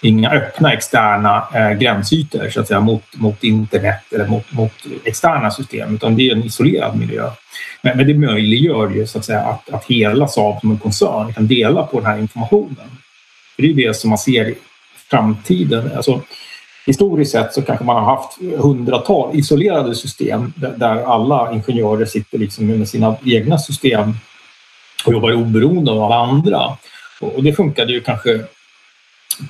inga 0.03 0.31
öppna 0.31 0.73
externa 0.73 1.45
eh, 1.55 1.73
gränsytor 1.73 2.51
så 2.51 2.61
att 2.61 2.69
säga, 2.69 2.81
mot, 2.81 3.03
mot 3.15 3.45
internet 3.45 4.13
eller 4.13 4.27
mot, 4.27 4.53
mot 4.53 4.73
externa 5.05 5.51
system 5.51 5.95
utan 5.95 6.17
det 6.17 6.29
är 6.29 6.33
en 6.33 6.45
isolerad 6.45 6.99
miljö. 6.99 7.31
Men, 7.83 7.97
men 7.97 8.07
det 8.07 8.15
möjliggör 8.15 8.91
ju 8.91 9.07
så 9.07 9.19
att, 9.19 9.25
säga, 9.25 9.41
att, 9.41 9.71
att 9.71 9.85
hela 9.85 10.29
Saab 10.29 10.61
som 10.61 10.71
en 10.71 10.79
koncern 10.79 11.33
kan 11.33 11.47
dela 11.47 11.83
på 11.83 12.01
den 12.01 12.07
här 12.07 12.19
informationen. 12.19 12.91
För 13.57 13.63
det 13.63 13.71
är 13.71 13.75
det 13.75 13.97
som 13.97 14.11
man 14.11 14.19
ser 14.19 14.49
i 14.49 14.55
framtiden. 15.11 15.91
Alltså, 15.97 16.23
historiskt 16.87 17.33
sett 17.33 17.55
så 17.55 17.63
kanske 17.63 17.85
man 17.85 18.05
har 18.05 18.17
haft 18.17 18.39
hundratal 18.57 19.37
isolerade 19.37 19.95
system 19.95 20.53
där 20.57 21.03
alla 21.03 21.53
ingenjörer 21.53 22.05
sitter 22.05 22.39
liksom 22.39 22.67
med 22.67 22.89
sina 22.89 23.17
egna 23.25 23.59
system 23.59 24.15
och 25.07 25.13
jobbar 25.13 25.33
oberoende 25.33 25.91
av 25.91 26.03
alla 26.03 26.17
andra. 26.17 26.77
Och 27.21 27.45
det 27.45 27.53
funkade 27.53 27.93
ju 27.93 28.01
kanske 28.01 28.45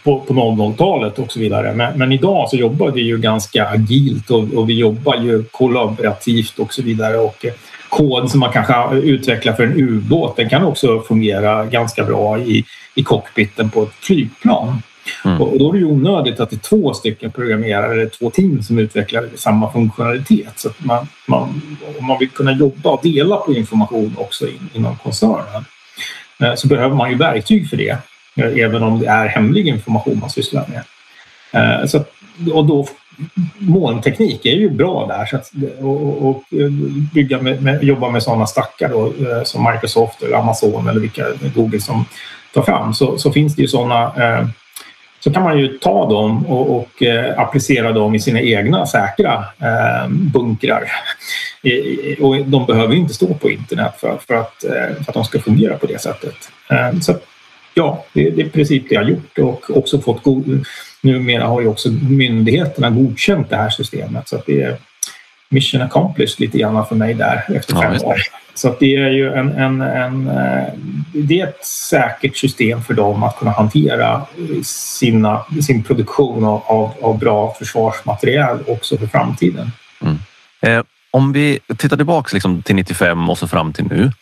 på, 0.05 0.21
på 0.21 0.35
00-talet 0.35 1.19
och 1.19 1.33
så 1.33 1.41
vidare. 1.41 1.75
Men, 1.75 1.99
men, 1.99 2.13
idag 2.13 2.49
så 2.49 2.57
jobbar 2.57 2.91
vi 2.91 3.03
ju 3.03 3.19
ganska 3.19 3.69
agilt 3.69 4.31
och, 4.31 4.55
och, 4.55 4.69
vi 4.69 4.79
jobbar 4.79 5.17
ju 5.17 5.45
kollaborativt 5.45 6.59
och 6.59 6.75
så 6.75 6.83
vidare. 6.83 7.17
Och 7.19 7.45
eh, 7.45 7.53
kod 7.89 8.31
som 8.31 8.41
man 8.41 8.53
kanske 8.53 8.97
utvecklar 8.97 9.53
för 9.53 9.63
en 9.63 9.81
ubåt 9.81 10.37
den 10.37 10.49
kan 10.49 10.65
också 10.65 11.01
fungera 11.01 11.65
ganska 11.65 12.05
bra 12.05 12.39
i, 12.39 12.65
i 12.95 13.03
cockpiten 13.03 13.71
på 13.71 13.83
ett 13.83 13.93
flygplan. 14.01 14.83
Mm. 15.25 15.41
Och 15.41 15.59
då 15.59 15.69
är 15.69 15.73
det 15.73 15.79
ju 15.79 15.85
onödigt 15.85 16.41
att 16.41 16.51
det 16.51 16.57
är 16.57 16.69
två 16.69 16.95
stycken 16.95 17.33
programmerare 17.33 17.93
eller 17.93 18.07
två 18.07 18.31
team 18.31 18.63
som 18.63 18.79
utvecklar 18.79 19.29
samma 19.35 19.73
funktionalitet. 19.73 20.53
Så 20.57 20.69
att 20.69 20.85
man, 20.85 21.09
man, 21.27 21.63
om 21.99 22.07
man 22.07 22.19
vill 22.19 22.31
kunna 22.31 22.53
jobba 22.53 22.91
och 22.91 23.01
dela 23.03 23.37
på 23.37 23.55
information 23.55 24.15
också 24.19 24.49
in, 24.49 24.69
inom 24.73 24.97
koncernen 24.97 25.65
eh, 26.43 26.55
så 26.55 26.69
behöver 26.69 26.97
man 26.97 27.11
ju 27.11 27.17
verktyg 27.17 27.71
för 27.71 27.77
det. 27.77 27.99
Eh, 28.37 28.65
även 28.65 28.83
om 28.83 28.99
det 28.99 29.07
är 29.07 29.27
hemlig 29.27 29.69
information 29.69 30.19
man 30.21 30.31
sysslar 30.31 30.67
med. 30.69 30.85
Eh, 31.53 31.87
så 31.87 31.97
att, 31.97 32.11
och 32.53 32.65
då, 32.65 32.87
molnteknik 33.59 34.47
är 34.47 34.55
ju 34.55 34.71
bra 34.71 35.07
där. 35.07 35.27
Så 35.27 35.37
att, 35.37 35.51
och, 35.81 36.29
och 36.29 36.43
eh, 36.51 36.71
bygga 37.15 37.43
med, 37.43 37.63
med, 37.63 37.85
jobba 37.85 38.11
med 38.11 38.23
sådana 38.23 38.47
stackar 38.47 38.89
då, 38.89 39.07
eh, 39.07 39.43
som 39.45 39.73
Microsoft 39.73 40.23
eller 40.23 40.37
Amazon 40.37 40.89
eller 40.89 41.01
vilka 41.01 41.27
Google 41.55 41.81
som 41.81 42.05
tar 42.55 42.63
fram 42.63 42.95
så, 42.95 43.19
så 43.19 43.33
finns 43.33 43.57
det 43.57 43.63
ju 43.63 43.69
sådana 43.69 44.05
eh, 44.05 44.47
så 45.25 45.33
kan 45.33 45.43
man 45.43 45.59
ju 45.59 45.79
ta 45.79 46.09
dem 46.09 46.47
och, 46.47 46.77
och 46.77 47.03
eh, 47.03 47.39
applicera 47.41 47.93
dem 47.93 48.15
i 48.15 48.21
sina 48.21 48.41
egna 48.41 48.87
säkra 48.87 49.45
eh, 49.59 50.09
bunkrar. 50.09 50.93
I, 51.63 52.17
och 52.21 52.47
de 52.47 52.67
behöver 52.67 52.95
inte 52.95 53.15
stå 53.15 53.35
på 53.35 53.51
internet 53.51 53.95
för, 53.99 54.19
för, 54.27 54.35
att, 54.35 54.65
eh, 54.65 54.71
för 54.71 55.05
att 55.09 55.15
de 55.15 55.25
ska 55.25 55.39
fungera 55.39 55.79
på 55.79 55.87
det 55.87 56.01
sättet. 56.01 56.35
Eh, 56.71 56.99
så 57.01 57.15
ja, 57.75 58.05
det, 58.13 58.31
det 58.31 58.43
är 58.43 58.47
i 58.47 58.51
princip 58.51 58.89
det 58.89 58.95
jag 58.95 59.09
gjort 59.09 59.39
och 59.39 59.77
också 59.77 60.01
fått 60.01 60.23
god, 60.23 60.65
numera 61.03 61.47
har 61.47 61.61
ju 61.61 61.69
också 61.69 61.89
myndigheterna 62.11 62.91
godkänt 62.91 63.51
det 63.51 63.57
här 63.57 63.71
systemet 63.71 64.29
så 64.29 64.37
att 64.37 64.47
det 64.47 64.63
är 64.63 64.77
mission 65.49 65.83
accomplished 65.83 66.41
lite 66.41 66.59
grann 66.59 66.87
för 66.87 66.95
mig 66.95 67.15
där 67.15 67.45
efter 67.55 67.75
fem 67.75 67.97
ja, 68.01 68.07
år. 68.07 68.19
Så 68.55 68.77
det 68.81 68.97
är 68.97 69.11
ju 69.11 69.33
en, 69.33 69.53
en, 69.53 69.81
en, 69.81 70.29
eh, 70.29 70.65
det 71.13 71.41
är 71.41 71.47
ett 71.47 71.67
säkert 71.67 72.37
system 72.37 72.83
för 72.83 72.95
dem 72.95 73.23
att 73.23 73.39
kunna 73.39 73.51
hantera 73.51 74.23
sina, 74.65 75.45
sin 75.63 75.83
produktion 75.83 76.45
av, 76.45 76.63
av, 76.67 76.93
av 77.03 77.19
bra 77.19 77.55
försvarsmateriel 77.59 78.59
också 78.67 78.99
för 78.99 79.07
framtiden. 79.07 79.73
Mm. 80.01 80.19
Eh, 80.61 80.83
om 81.11 81.33
vi 81.33 81.59
tittar 81.77 81.97
tillbaks 81.97 82.33
liksom 82.33 82.63
till 82.63 82.75
95 82.75 83.31
och 83.31 83.39
så 83.39 83.49
fram 83.49 83.73
till 83.73 83.85
nu. 83.85 84.13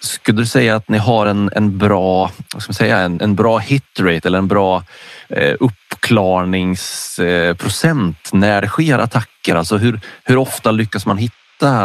Skulle 0.00 0.38
du 0.38 0.46
säga 0.46 0.76
att 0.76 0.88
ni 0.88 0.98
har 0.98 1.26
en, 1.26 1.50
en 1.54 1.78
bra, 1.78 2.30
vad 2.52 2.62
ska 2.62 2.70
man 2.70 2.74
säga, 2.74 2.98
en, 2.98 3.20
en 3.20 3.34
bra 3.34 3.58
hitrate 3.58 4.28
eller 4.28 4.38
en 4.38 4.48
bra 4.48 4.82
eh, 5.28 5.54
uppklarningsprocent 5.60 8.30
eh, 8.32 8.38
när 8.38 8.62
det 8.62 8.68
sker 8.68 8.98
attacker? 8.98 9.54
Alltså 9.54 9.76
hur, 9.76 10.00
hur 10.24 10.36
ofta 10.36 10.70
lyckas 10.70 11.06
man 11.06 11.18
hitta 11.18 11.34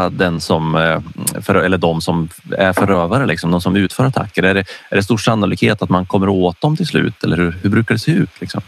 den 0.10 0.40
som, 0.40 0.76
eh, 0.76 1.02
eller 1.56 1.78
de 1.78 2.02
som 2.02 2.30
är 2.58 2.74
förövare, 2.74 3.26
liksom, 3.26 3.52
de 3.52 3.62
som 3.62 3.76
utför 3.76 4.06
attacker? 4.06 4.44
Är 4.44 4.54
det, 4.54 4.66
är 4.90 4.96
det 4.96 5.04
stor 5.04 5.18
sannolikhet 5.18 5.82
att 5.82 5.90
man 5.90 6.06
kommer 6.06 6.30
åt 6.30 6.62
dem 6.62 6.78
till 6.78 6.88
slut 6.88 7.24
eller 7.24 7.38
hur, 7.38 7.58
hur 7.64 7.70
brukar 7.70 7.96
det 7.96 8.00
se 8.00 8.12
ut? 8.12 8.42
Liksom? 8.42 8.62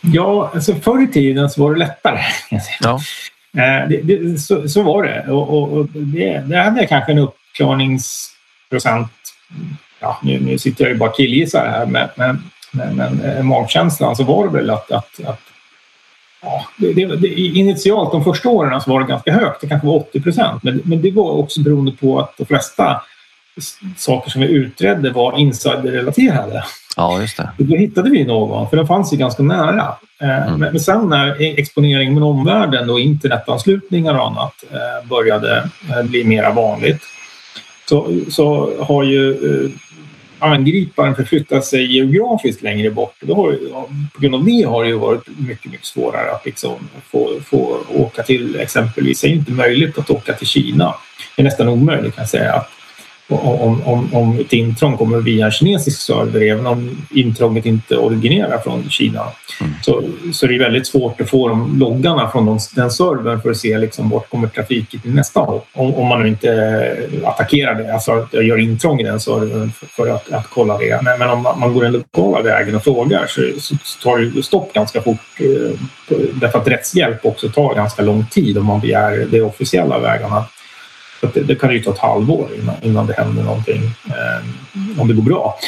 Ja, 0.00 0.50
alltså 0.54 0.74
förr 0.74 1.02
i 1.02 1.06
tiden 1.06 1.50
så 1.50 1.62
var 1.62 1.72
det 1.72 1.78
lättare. 1.78 2.20
Ja. 2.80 3.00
Eh, 3.56 3.88
det, 3.88 4.00
det, 4.02 4.38
så, 4.38 4.68
så, 4.68 4.82
var 4.82 5.02
det 5.02 5.24
och, 5.28 5.48
och, 5.48 5.72
och 5.72 5.86
det, 5.88 6.38
det 6.46 6.56
hade 6.56 6.86
kanske 6.86 7.12
en 7.12 7.18
uppklarningsprocent 7.18 9.12
ja, 10.00 10.18
nu, 10.22 10.40
nu 10.40 10.58
sitter 10.58 10.84
jag 10.84 10.92
ju 10.92 10.98
bara 10.98 11.12
killgissar 11.12 11.66
här, 11.66 11.86
men, 11.86 12.08
men, 12.16 12.42
men, 12.70 12.96
men 12.96 13.20
eh, 13.24 13.42
magkänslan 13.42 14.16
så 14.16 14.24
var 14.24 14.46
det 14.46 14.52
väl 14.52 14.70
att, 14.70 14.92
att, 14.92 15.20
att 15.24 15.40
ja, 16.42 16.66
det, 16.76 17.16
det, 17.16 17.28
initialt 17.28 18.12
de 18.12 18.24
första 18.24 18.48
åren 18.48 18.80
så 18.80 18.90
var 18.90 19.00
det 19.00 19.06
ganska 19.06 19.32
högt, 19.32 19.60
det 19.60 19.66
kanske 19.66 19.86
var 19.86 19.96
80 19.96 20.20
procent. 20.20 20.62
Men, 20.62 20.80
men 20.84 21.02
det 21.02 21.10
var 21.10 21.30
också 21.30 21.60
beroende 21.60 21.92
på 21.92 22.20
att 22.20 22.36
de 22.38 22.44
flesta 22.44 23.02
saker 23.96 24.30
som 24.30 24.40
vi 24.40 24.48
utredde 24.48 25.10
var 25.10 25.38
insiderrelaterade. 25.38 26.64
Ja, 26.96 27.20
just 27.20 27.36
det. 27.36 27.50
Då 27.58 27.76
hittade 27.76 28.10
vi 28.10 28.24
någon, 28.24 28.70
för 28.70 28.76
den 28.76 28.86
fanns 28.86 29.12
ju 29.12 29.16
ganska 29.16 29.42
nära. 29.42 29.94
Eh, 30.20 30.48
mm. 30.48 30.60
Men 30.60 30.80
sen 30.80 31.08
när 31.08 31.58
exponering 31.58 32.14
med 32.14 32.22
omvärlden 32.22 32.90
och 32.90 33.00
internetanslutningar 33.00 34.14
och 34.14 34.26
annat 34.26 34.64
eh, 34.70 35.08
började 35.08 35.68
bli 36.04 36.24
mera 36.24 36.52
vanligt 36.52 37.02
så, 37.88 38.20
så 38.30 38.72
har 38.84 39.02
ju 39.02 39.34
angriparen 40.38 41.14
förflyttar 41.14 41.60
sig 41.60 41.96
geografiskt 41.96 42.62
längre 42.62 42.90
bort. 42.90 43.14
Då 43.20 43.34
har, 43.34 43.52
på 44.14 44.20
grund 44.20 44.34
av 44.34 44.44
det 44.44 44.62
har 44.62 44.84
det 44.84 44.90
ju 44.90 44.98
varit 44.98 45.28
mycket, 45.38 45.70
mycket 45.70 45.86
svårare 45.86 46.32
att 46.32 46.46
liksom 46.46 46.74
få, 47.10 47.30
få 47.44 47.78
åka 47.94 48.22
till 48.22 48.60
exempelvis, 48.60 49.20
det 49.20 49.28
är 49.28 49.32
inte 49.32 49.52
möjligt 49.52 49.98
att 49.98 50.10
åka 50.10 50.32
till 50.32 50.46
Kina. 50.46 50.94
Det 51.36 51.42
är 51.42 51.44
nästan 51.44 51.68
omöjligt 51.68 52.14
kan 52.14 52.22
jag 52.22 52.28
säga. 52.28 52.52
Att 52.52 52.70
om, 53.28 53.82
om, 53.84 54.14
om 54.14 54.38
ett 54.38 54.52
intrång 54.52 54.96
kommer 54.96 55.18
via 55.18 55.44
en 55.44 55.52
kinesisk 55.52 56.00
server, 56.00 56.40
även 56.40 56.66
om 56.66 57.06
intrånget 57.10 57.66
inte 57.66 57.96
originerar 57.96 58.58
från 58.58 58.90
Kina, 58.90 59.22
mm. 59.60 59.72
så, 59.82 60.02
så 60.32 60.46
det 60.46 60.54
är 60.54 60.58
väldigt 60.58 60.86
svårt 60.86 61.20
att 61.20 61.30
få 61.30 61.48
de 61.48 61.78
loggarna 61.78 62.30
från 62.30 62.46
de, 62.46 62.58
den 62.74 62.90
servern 62.90 63.40
för 63.40 63.50
att 63.50 63.56
se 63.56 63.78
liksom, 63.78 64.08
vart 64.10 64.30
kommer 64.30 64.48
trafiken 64.48 65.00
till 65.00 65.14
nästa 65.14 65.40
håll. 65.40 65.60
Om, 65.72 65.94
om 65.94 66.06
man 66.06 66.22
nu 66.22 66.28
inte 66.28 66.96
attackerar 67.24 67.74
det, 67.74 67.94
alltså 67.94 68.28
gör 68.32 68.58
intrång 68.58 69.00
i 69.00 69.04
den 69.04 69.20
servern 69.20 69.72
för, 69.72 69.86
för 69.86 70.08
att, 70.08 70.32
att, 70.32 70.46
kolla 70.50 70.78
det. 70.78 71.00
Men, 71.02 71.18
men 71.18 71.30
om 71.30 71.42
man 71.42 71.74
går 71.74 71.82
den 71.82 71.92
lokala 71.92 72.42
vägen 72.42 72.76
och 72.76 72.84
frågar 72.84 73.26
så, 73.26 73.40
så 73.60 73.74
tar 74.02 74.18
det 74.18 74.42
stopp 74.42 74.72
ganska 74.72 75.02
fort. 75.02 75.40
Eh, 75.40 75.80
därför 76.34 76.58
att 76.58 76.68
rättshjälp 76.68 77.26
också 77.26 77.48
tar 77.48 77.74
ganska 77.74 78.02
lång 78.02 78.26
tid 78.30 78.58
om 78.58 78.66
man 78.66 78.80
begär 78.80 79.26
de 79.30 79.42
officiella 79.42 79.98
vägarna. 79.98 80.44
Det, 81.20 81.40
det, 81.40 81.54
kan 81.54 81.72
ju 81.72 81.82
ta 81.82 81.92
ett 81.92 81.98
halvår 81.98 82.48
innan, 82.62 82.74
innan 82.82 83.06
det 83.06 83.12
händer 83.12 83.42
någonting, 83.42 83.82
eh, 84.06 85.00
om 85.00 85.08
det 85.08 85.14
går 85.14 85.22
bra. 85.22 85.58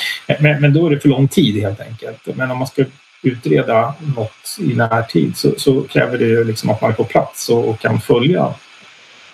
Men, 0.41 0.61
men, 0.61 0.75
då 0.75 0.87
är 0.87 0.91
det 0.91 1.01
för 1.01 1.09
lång 1.09 1.29
tid 1.29 1.63
helt 1.63 1.81
enkelt. 1.81 2.37
Men 2.37 2.51
om 2.51 2.59
man 2.59 2.67
ska 2.67 2.85
utreda 3.23 3.95
något 4.17 4.59
i 4.61 4.75
närtid 4.75 5.37
så, 5.37 5.55
så 5.57 5.83
kräver 5.83 6.19
det 6.19 6.45
liksom 6.45 6.71
att 6.71 6.81
man 6.81 6.91
är 6.91 6.95
på 6.95 7.05
plats 7.05 7.49
och, 7.49 7.69
och 7.69 7.81
kan 7.81 8.01
följa. 8.01 8.55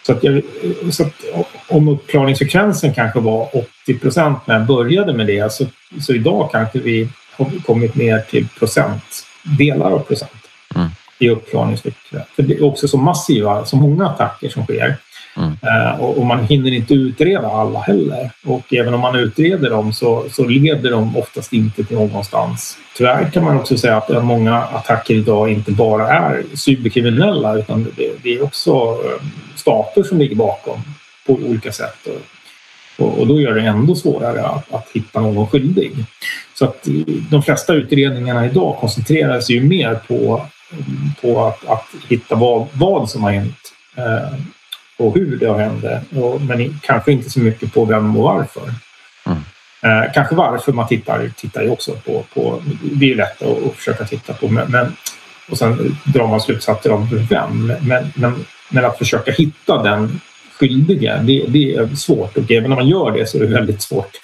Så, 0.07 0.13
att 0.13 0.25
jag, 0.25 0.43
så 0.91 1.03
att 1.03 1.25
om 1.69 1.89
uppklaringsfrekvensen 1.89 2.95
kanske 2.95 3.21
var 3.21 3.57
80 3.83 3.99
procent 3.99 4.47
när 4.47 4.55
jag 4.55 4.67
började 4.67 5.13
med 5.13 5.27
det 5.27 5.53
så, 5.53 5.67
så 6.01 6.13
idag 6.13 6.49
kanske 6.53 6.79
vi 6.79 7.09
har 7.37 7.51
kommit 7.67 7.95
ner 7.95 8.19
till 8.19 8.49
procent, 8.49 9.27
delar 9.43 9.91
av 9.91 9.99
procent 9.99 10.49
mm. 10.75 10.89
i 11.19 11.29
uppklaringsfrekvens. 11.29 12.27
För 12.37 12.43
det 12.43 12.55
är 12.55 12.65
också 12.65 12.89
så 12.89 12.97
massiva, 12.97 13.65
så 13.65 13.77
många 13.77 14.07
attacker 14.07 14.49
som 14.49 14.65
sker. 14.65 14.97
Mm. 15.37 15.57
Eh, 15.63 16.01
och, 16.01 16.19
och, 16.19 16.27
man 16.27 16.45
hinner 16.45 16.73
inte 16.73 16.95
utreda 16.95 17.49
alla 17.49 17.81
heller. 17.81 18.31
Och 18.45 18.75
även 18.75 18.95
om 18.95 19.01
man 19.01 19.17
utreder 19.17 19.71
dem 19.71 19.93
så, 19.93 20.25
så 20.31 20.45
leder 20.45 20.91
de 20.91 21.17
oftast 21.17 21.53
inte 21.53 21.85
till 21.85 21.97
någonstans. 21.97 22.79
Tyvärr 22.97 23.31
kan 23.31 23.45
man 23.45 23.57
också 23.57 23.79
säga 23.79 23.97
att 23.97 24.25
många 24.25 24.57
attacker 24.63 25.15
idag 25.15 25.51
inte 25.51 25.73
bara 25.73 26.09
är 26.09 26.43
cyberkriminella 26.55 27.55
utan 27.55 27.93
det, 27.97 28.11
det 28.23 28.35
är 28.35 28.45
också 28.45 28.71
eh, 28.71 29.27
stater 29.57 30.03
som 30.03 30.19
ligger 30.19 30.37
bakom 30.37 30.81
på 31.27 31.33
olika 31.33 31.73
sätt. 31.73 32.09
Och, 32.99 33.19
och 33.19 33.27
då 33.27 33.41
gör 33.41 33.55
det 33.55 33.61
ändå 33.61 33.95
svårare 33.95 34.47
att, 34.47 34.75
att, 34.75 34.89
hitta 34.95 35.21
någon 35.21 35.47
skyldig. 35.47 35.93
Så 36.55 36.65
att 36.65 36.87
eh, 36.87 36.95
de 37.31 37.43
flesta 37.43 37.75
utredningarna 37.75 38.47
idag 38.47 38.77
koncentrerar 38.81 39.41
sig 39.41 39.57
ju 39.57 39.63
mer 39.63 39.95
på, 39.95 40.47
på 41.23 41.45
att, 41.45 41.69
att 41.69 41.87
hitta 42.09 42.35
vad, 42.35 42.67
vad 42.73 43.11
som 43.11 43.23
har 43.23 43.31
hänt. 43.31 43.57
På 44.99 45.11
hur 45.11 45.37
det 45.37 45.59
hände, 45.59 46.03
men 46.41 46.81
kanske 46.83 47.13
inte 47.13 47.31
så 47.31 47.41
mycket 47.41 47.75
på 47.75 47.85
vem 47.85 48.17
och 48.17 48.23
varför. 48.23 48.63
Mm. 49.27 49.39
Eh, 49.85 50.13
kanske 50.15 50.35
varför 50.35 50.73
man 50.73 50.89
tittar, 50.89 51.31
tittar 51.37 51.63
ju 51.63 51.71
också 51.71 51.93
på, 51.93 52.25
på 52.35 52.63
det 52.83 53.05
är 53.05 53.09
ju 53.09 53.15
lätt 53.15 53.43
att, 53.43 53.67
att 53.67 53.75
försöka 53.75 54.05
titta 54.05 54.33
på 54.33 54.49
men, 54.49 54.71
men, 54.71 54.97
och 55.51 55.59
sen 55.59 55.97
drar 56.05 56.27
man 56.27 56.41
slutsatser 56.41 56.93
om 56.93 57.27
vem. 57.31 57.67
Men, 57.83 58.13
men, 58.15 58.45
men 58.69 58.85
att 58.85 58.99
försöka 58.99 59.33
hitta 59.33 59.83
den 59.83 60.21
skyldige, 60.59 61.21
det, 61.23 61.45
det, 61.49 61.75
är 61.75 61.97
svårt 61.97 62.37
och 62.37 62.51
även 62.51 62.73
om 62.73 62.77
man 62.77 62.89
gör 62.89 63.11
det 63.11 63.27
så 63.27 63.39
är 63.39 63.43
det 63.43 63.55
väldigt 63.55 63.83
svårt. 63.83 64.21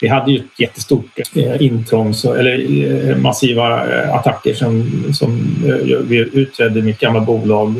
Vi 0.00 0.08
hade 0.08 0.32
ju 0.32 0.38
ett 0.38 0.60
jättestort 0.60 1.18
eh, 1.34 1.62
intrång, 1.62 2.14
eller 2.24 2.84
eh, 3.10 3.16
massiva 3.16 3.86
eh, 3.86 4.14
attacker 4.14 4.54
som, 4.54 4.92
som 5.12 5.56
vi 6.08 6.16
utredde 6.32 6.78
i 6.78 6.82
mitt 6.82 6.98
gamla 6.98 7.20
bolag. 7.20 7.74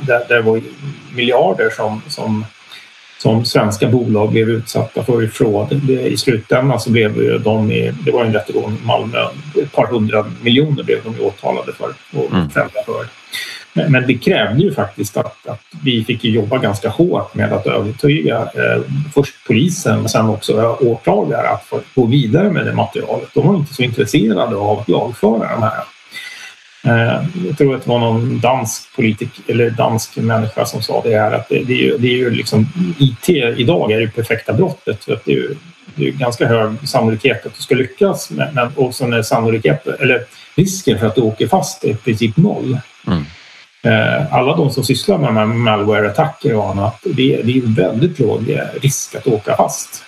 Där, 0.00 0.28
det 0.28 0.40
var 0.40 0.60
miljarder 1.14 1.70
som, 1.70 2.02
som, 2.08 2.44
som 3.18 3.44
svenska 3.44 3.88
bolag 3.88 4.30
blev 4.30 4.50
utsatta 4.50 5.04
för 5.04 5.22
i 5.22 5.28
fraud. 5.28 5.90
I 5.90 6.16
slutändan 6.16 6.80
så 6.80 6.90
blev 6.90 7.42
de, 7.42 7.72
i, 7.72 7.92
det 8.04 8.10
var 8.10 8.24
en 8.24 8.32
rättegång 8.32 8.78
i 8.82 8.86
Malmö, 8.86 9.18
ett 9.62 9.72
par 9.72 9.86
hundra 9.86 10.24
miljoner 10.42 10.82
blev 10.82 10.98
de 11.04 11.24
åtalade 11.24 11.72
för 11.72 11.88
och 12.18 12.32
mm. 12.32 12.50
fällda 12.50 12.82
för. 12.86 13.06
Men, 13.72 13.92
men 13.92 14.06
det 14.06 14.14
krävde 14.14 14.62
ju 14.62 14.74
faktiskt 14.74 15.16
att, 15.16 15.46
att 15.46 15.62
vi 15.84 16.04
fick 16.04 16.24
jobba 16.24 16.58
ganska 16.58 16.88
hårt 16.88 17.34
med 17.34 17.52
att 17.52 17.66
övertyga 17.66 18.36
eh, 18.38 18.82
först 19.14 19.34
polisen 19.46 20.00
men 20.00 20.08
sen 20.08 20.28
också 20.28 20.76
åklagare 20.80 21.48
att 21.48 21.64
få 21.64 21.80
gå 21.94 22.06
vidare 22.06 22.50
med 22.50 22.66
det 22.66 22.74
materialet. 22.74 23.28
De 23.34 23.46
var 23.46 23.56
inte 23.56 23.74
så 23.74 23.82
intresserade 23.82 24.56
av 24.56 24.78
att 24.78 24.88
lagföra 24.88 25.50
de 25.50 25.62
här. 25.62 25.84
Eh, 26.84 27.24
jag 27.48 27.58
tror 27.58 27.74
att 27.74 27.84
det 27.84 27.90
var 27.90 27.98
någon 27.98 28.40
dansk 28.40 28.96
politik 28.96 29.30
eller 29.46 29.70
dansk 29.70 30.16
människa 30.16 30.64
som 30.64 30.82
sa 30.82 31.02
det 31.04 31.18
här 31.18 31.32
att 31.32 31.48
det, 31.48 31.64
det, 31.64 31.72
är, 31.72 31.84
ju, 31.84 31.98
det 31.98 32.08
är 32.08 32.16
ju 32.16 32.30
liksom 32.30 32.68
IT 32.98 33.28
idag 33.56 33.92
är 33.92 34.00
det 34.00 34.08
perfekta 34.08 34.52
brottet. 34.52 35.04
För 35.04 35.12
att 35.12 35.24
det 35.24 35.32
är 35.32 35.36
ju 35.36 35.54
det 35.94 36.08
är 36.08 36.12
ganska 36.12 36.46
hög 36.46 36.88
sannolikhet 36.88 37.46
att 37.46 37.54
du 37.54 37.62
ska 37.62 37.74
lyckas 37.74 38.30
men 38.30 38.70
också 38.76 39.06
när 39.06 39.22
sannolikheten 39.22 39.94
eller 40.00 40.24
risken 40.54 40.98
för 40.98 41.06
att 41.06 41.14
du 41.14 41.20
åker 41.20 41.48
fast 41.48 41.84
är 41.84 41.88
i 41.88 41.94
princip 41.94 42.36
noll. 42.36 42.78
Mm. 43.06 43.24
Eh, 43.82 44.34
alla 44.34 44.56
de 44.56 44.70
som 44.70 44.84
sysslar 44.84 45.18
med 45.18 45.48
malware-attacker 45.48 46.54
och 46.56 46.70
annat, 46.70 47.00
det, 47.02 47.42
det 47.42 47.58
är 47.58 47.76
väldigt 47.76 48.18
låg 48.18 48.58
risk 48.80 49.14
att 49.14 49.26
åka 49.26 49.56
fast. 49.56 50.04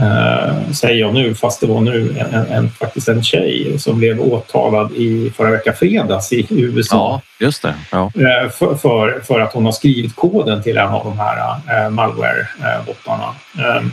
Uh, 0.00 0.72
säger 0.72 1.00
jag 1.00 1.14
nu, 1.14 1.34
fast 1.34 1.60
det 1.60 1.66
var 1.66 1.80
nu 1.80 2.16
en, 2.18 2.34
en, 2.34 2.46
en, 2.46 2.70
faktiskt 2.70 3.08
en 3.08 3.22
tjej 3.22 3.78
som 3.78 3.98
blev 3.98 4.20
åtalad 4.20 4.92
i 4.92 5.32
förra 5.36 5.50
veckan 5.50 5.74
fredags 5.74 6.32
i 6.32 6.46
USA. 6.50 7.22
Ja, 7.38 7.46
just 7.46 7.62
det. 7.62 7.74
Ja. 7.92 8.12
Uh, 8.16 8.50
för, 8.50 8.74
för, 8.74 9.20
för, 9.20 9.40
att 9.40 9.52
hon 9.52 9.64
har 9.64 9.72
skrivit 9.72 10.16
koden 10.16 10.62
till 10.62 10.78
en 10.78 10.88
av 10.88 11.04
de 11.04 11.18
här 11.18 11.36
uh, 11.38 11.90
malware-bottarna. 11.90 13.34
Um, 13.78 13.92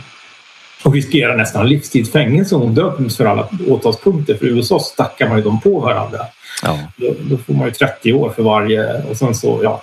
och 0.84 0.94
riskerar 0.94 1.36
nästan 1.36 1.68
livstidsfängelse 1.68 2.54
om 2.54 2.62
hon 2.62 2.74
döms 2.74 3.16
för 3.16 3.24
alla 3.24 3.48
åtalspunkter. 3.68 4.34
För 4.34 4.46
i 4.46 4.48
USA 4.48 4.80
stackar 4.80 5.28
man 5.28 5.38
ju 5.38 5.44
dem 5.44 5.60
på 5.60 5.80
varandra. 5.80 6.18
Ja. 6.62 6.78
Då, 6.96 7.14
då, 7.20 7.36
får 7.38 7.54
man 7.54 7.66
ju 7.66 7.72
30 7.72 8.12
år 8.12 8.30
för 8.30 8.42
varje 8.42 9.02
och 9.02 9.16
sen 9.16 9.34
så, 9.34 9.60
ja, 9.62 9.82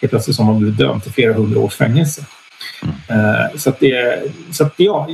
helt 0.00 0.10
plötsligt 0.10 0.38
har 0.38 0.44
man 0.44 0.58
blivit 0.58 0.78
dömd 0.78 1.02
till 1.02 1.12
flera 1.12 1.32
hundra 1.32 1.60
års 1.60 1.74
fängelse. 1.74 2.24
Mm. 2.82 3.58
Så 3.58 3.70
att 3.70 3.80
det, 3.80 4.22
så 4.52 4.64
att 4.64 4.74
ja, 4.76 5.08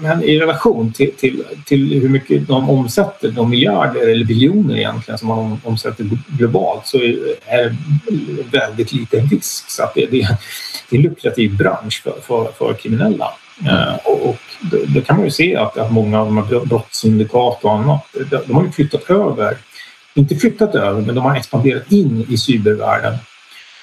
men 0.00 0.22
i 0.22 0.38
relation 0.38 0.92
till, 0.92 1.14
till, 1.14 1.44
till 1.64 2.00
hur 2.00 2.08
mycket 2.08 2.48
de 2.48 2.70
omsätter, 2.70 3.30
de 3.30 3.50
miljarder 3.50 4.08
eller 4.08 4.24
biljoner 4.24 4.76
egentligen 4.76 5.18
som 5.18 5.28
man 5.28 5.60
omsätter 5.64 6.08
globalt 6.26 6.86
så 6.86 6.98
är 6.98 7.12
det 7.46 7.76
väldigt 8.52 8.92
liten 8.92 9.26
risk. 9.26 9.70
Så 9.70 9.82
att 9.82 9.94
det, 9.94 10.06
det, 10.10 10.28
det 10.90 10.96
är 10.96 11.00
en 11.00 11.02
lukrativ 11.02 11.56
bransch 11.56 12.02
för, 12.02 12.14
för, 12.22 12.52
för 12.58 12.74
kriminella. 12.74 13.32
Mm. 13.60 13.94
Och, 14.04 14.28
och 14.28 14.36
det, 14.94 15.00
kan 15.00 15.16
man 15.16 15.24
ju 15.24 15.30
se 15.30 15.56
att, 15.56 15.78
att 15.78 15.92
många 15.92 16.20
av 16.20 16.26
de 16.26 16.36
här 16.36 16.66
brottssyndikat 16.66 17.64
och 17.64 17.72
annat, 17.72 18.06
de, 18.46 18.54
har 18.54 18.64
ju 18.64 18.70
flyttat 18.70 19.10
över, 19.10 19.56
inte 20.14 20.36
flyttat 20.36 20.74
över, 20.74 21.00
men 21.00 21.14
de 21.14 21.24
har 21.24 21.36
expanderat 21.36 21.92
in 21.92 22.26
i 22.28 22.36
cybervärlden 22.36 23.14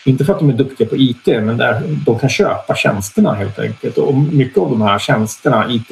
inte 0.06 0.26
för 0.26 0.34
att 0.34 0.40
de 0.40 0.50
är 0.50 0.54
duktiga 0.54 0.88
på 0.88 0.98
IT, 0.98 1.26
men 1.26 1.58
där 1.58 1.82
de 2.06 2.20
kan 2.20 2.30
köpa 2.30 2.76
tjänsterna 2.76 3.34
helt 3.34 3.60
enkelt. 3.60 3.98
Och 3.98 4.16
mycket 4.16 4.58
av 4.58 4.70
de 4.70 4.82
här 4.82 5.00
tjänsterna, 5.00 5.72
IT, 5.72 5.90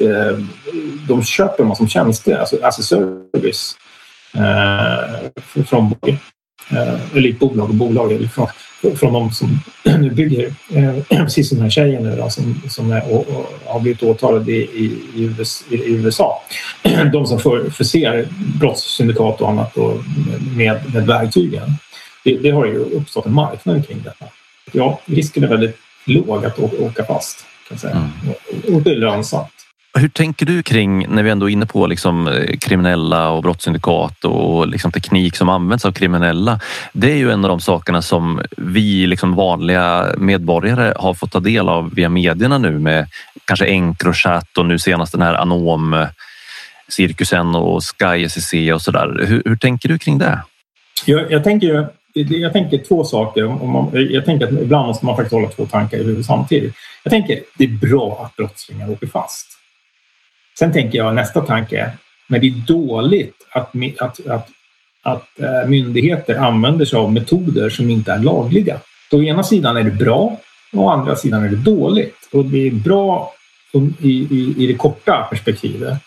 de 1.08 1.22
köper 1.22 1.64
man 1.64 1.76
som 1.76 1.88
tjänster, 1.88 2.38
alltså 2.38 2.56
alltså 2.62 2.82
service. 2.82 3.76
Eh, 4.34 5.64
från 5.64 5.94
eh, 6.70 7.16
eller 7.16 7.32
bolag 7.32 7.68
och 7.68 7.74
bolag, 7.74 8.12
eller 8.12 8.28
från, 8.28 8.46
från 8.96 9.12
de 9.12 9.32
som 9.32 9.60
nu 10.00 10.10
bygger, 10.10 10.54
eh, 10.74 10.94
precis 11.08 11.48
som 11.48 11.56
den 11.58 11.62
här 11.62 11.70
tjejen 11.70 12.02
nu 12.02 12.16
då, 12.16 12.30
som, 12.30 12.62
som 12.68 12.92
är, 12.92 13.12
och, 13.12 13.28
och 13.28 13.46
har 13.66 13.80
blivit 13.80 14.02
åtalad 14.02 14.48
i, 14.48 14.52
i, 14.52 15.00
i, 15.70 15.94
USA. 15.94 16.42
De 17.12 17.26
som 17.26 17.38
för, 17.38 17.70
förser 17.70 18.28
brottssyndikat 18.60 19.40
och 19.40 19.50
annat 19.50 19.74
då, 19.74 20.02
med, 20.56 20.94
med 20.94 21.06
verktygen 21.06 21.70
det, 22.24 22.36
det, 22.36 22.50
har 22.50 22.66
ju 22.66 22.78
uppstått 22.78 23.26
en 23.26 23.34
marknad 23.34 23.86
kring 23.86 24.02
detta. 24.04 24.24
Ja, 24.72 25.00
risken 25.04 25.44
är 25.44 25.48
väldigt 25.48 25.76
låg 26.04 26.44
att 26.44 26.58
åka 26.58 27.04
fast. 27.04 27.46
Kan 27.68 27.78
säga. 27.78 27.94
Mm. 27.94 28.74
Och 28.74 28.82
det 28.82 28.90
är 28.90 28.96
lönsamt. 28.96 29.53
Hur 29.98 30.08
tänker 30.08 30.46
du 30.46 30.62
kring, 30.62 31.06
när 31.08 31.22
vi 31.22 31.30
ändå 31.30 31.48
är 31.48 31.52
inne 31.52 31.66
på 31.66 31.86
liksom 31.86 32.28
eh, 32.28 32.56
kriminella 32.56 33.30
och 33.30 33.42
brottssyndikat 33.42 34.24
och 34.24 34.68
liksom 34.68 34.92
teknik 34.92 35.36
som 35.36 35.48
används 35.48 35.84
av 35.84 35.92
kriminella. 35.92 36.60
Det 36.92 37.12
är 37.12 37.16
ju 37.16 37.30
en 37.30 37.44
av 37.44 37.48
de 37.48 37.60
sakerna 37.60 38.02
som 38.02 38.42
vi 38.56 39.06
liksom 39.06 39.34
vanliga 39.34 40.06
medborgare 40.18 40.94
har 40.96 41.14
fått 41.14 41.32
ta 41.32 41.40
del 41.40 41.68
av 41.68 41.94
via 41.94 42.08
medierna 42.08 42.58
nu 42.58 42.78
med 42.78 43.06
kanske 43.44 43.66
Encrochat 43.66 44.58
och 44.58 44.66
nu 44.66 44.78
senast 44.78 45.12
den 45.12 45.22
här 45.22 45.34
Anom 45.34 45.94
eh, 45.94 46.08
cirkusen 46.88 47.54
och 47.54 47.82
Sky 47.82 48.28
SEC 48.28 48.72
och 48.74 48.82
så 48.82 48.90
där. 48.90 49.24
Hur, 49.26 49.42
hur 49.44 49.56
tänker 49.56 49.88
du 49.88 49.98
kring 49.98 50.18
det? 50.18 50.42
Jag, 51.06 51.32
jag 51.32 51.44
tänker 51.44 51.88
jag 52.14 52.52
tänker 52.52 52.78
två 52.78 53.04
saker. 53.04 53.66
Man, 53.66 53.90
jag 53.92 54.24
tänker 54.24 54.46
att 54.46 54.52
ibland 54.52 54.86
måste 54.86 55.06
man 55.06 55.16
faktiskt 55.16 55.32
hålla 55.32 55.48
två 55.48 55.66
tankar 55.66 55.98
i 55.98 56.02
huvudet 56.02 56.26
samtidigt. 56.26 56.74
Jag 57.02 57.10
tänker 57.10 57.40
det 57.58 57.64
är 57.64 57.68
bra 57.68 58.24
att 58.24 58.36
brottslingar 58.36 58.90
åker 58.90 59.06
fast. 59.06 59.53
Sen 60.58 60.72
tänker 60.72 60.98
jag 60.98 61.14
nästa 61.14 61.40
tanke, 61.40 61.90
men 62.26 62.40
det 62.40 62.46
är 62.46 62.66
dåligt 62.66 63.36
att, 63.50 63.72
att, 63.98 64.26
att, 64.26 64.48
att 65.02 65.40
eh, 65.40 65.68
myndigheter 65.68 66.34
använder 66.34 66.84
sig 66.84 66.98
av 66.98 67.12
metoder 67.12 67.70
som 67.70 67.90
inte 67.90 68.12
är 68.12 68.18
lagliga. 68.18 68.80
Så 69.10 69.18
å 69.18 69.22
ena 69.22 69.42
sidan 69.42 69.76
är 69.76 69.82
det 69.82 69.90
bra 69.90 70.40
och 70.72 70.82
å 70.82 70.88
andra 70.88 71.16
sidan 71.16 71.44
är 71.44 71.48
det 71.48 71.56
dåligt. 71.56 72.28
Och 72.32 72.44
det 72.44 72.66
är 72.66 72.70
bra 72.70 73.32
i, 73.98 74.10
i, 74.10 74.54
i 74.58 74.66
det 74.66 74.74
korta 74.74 75.26
perspektivet. 75.30 76.02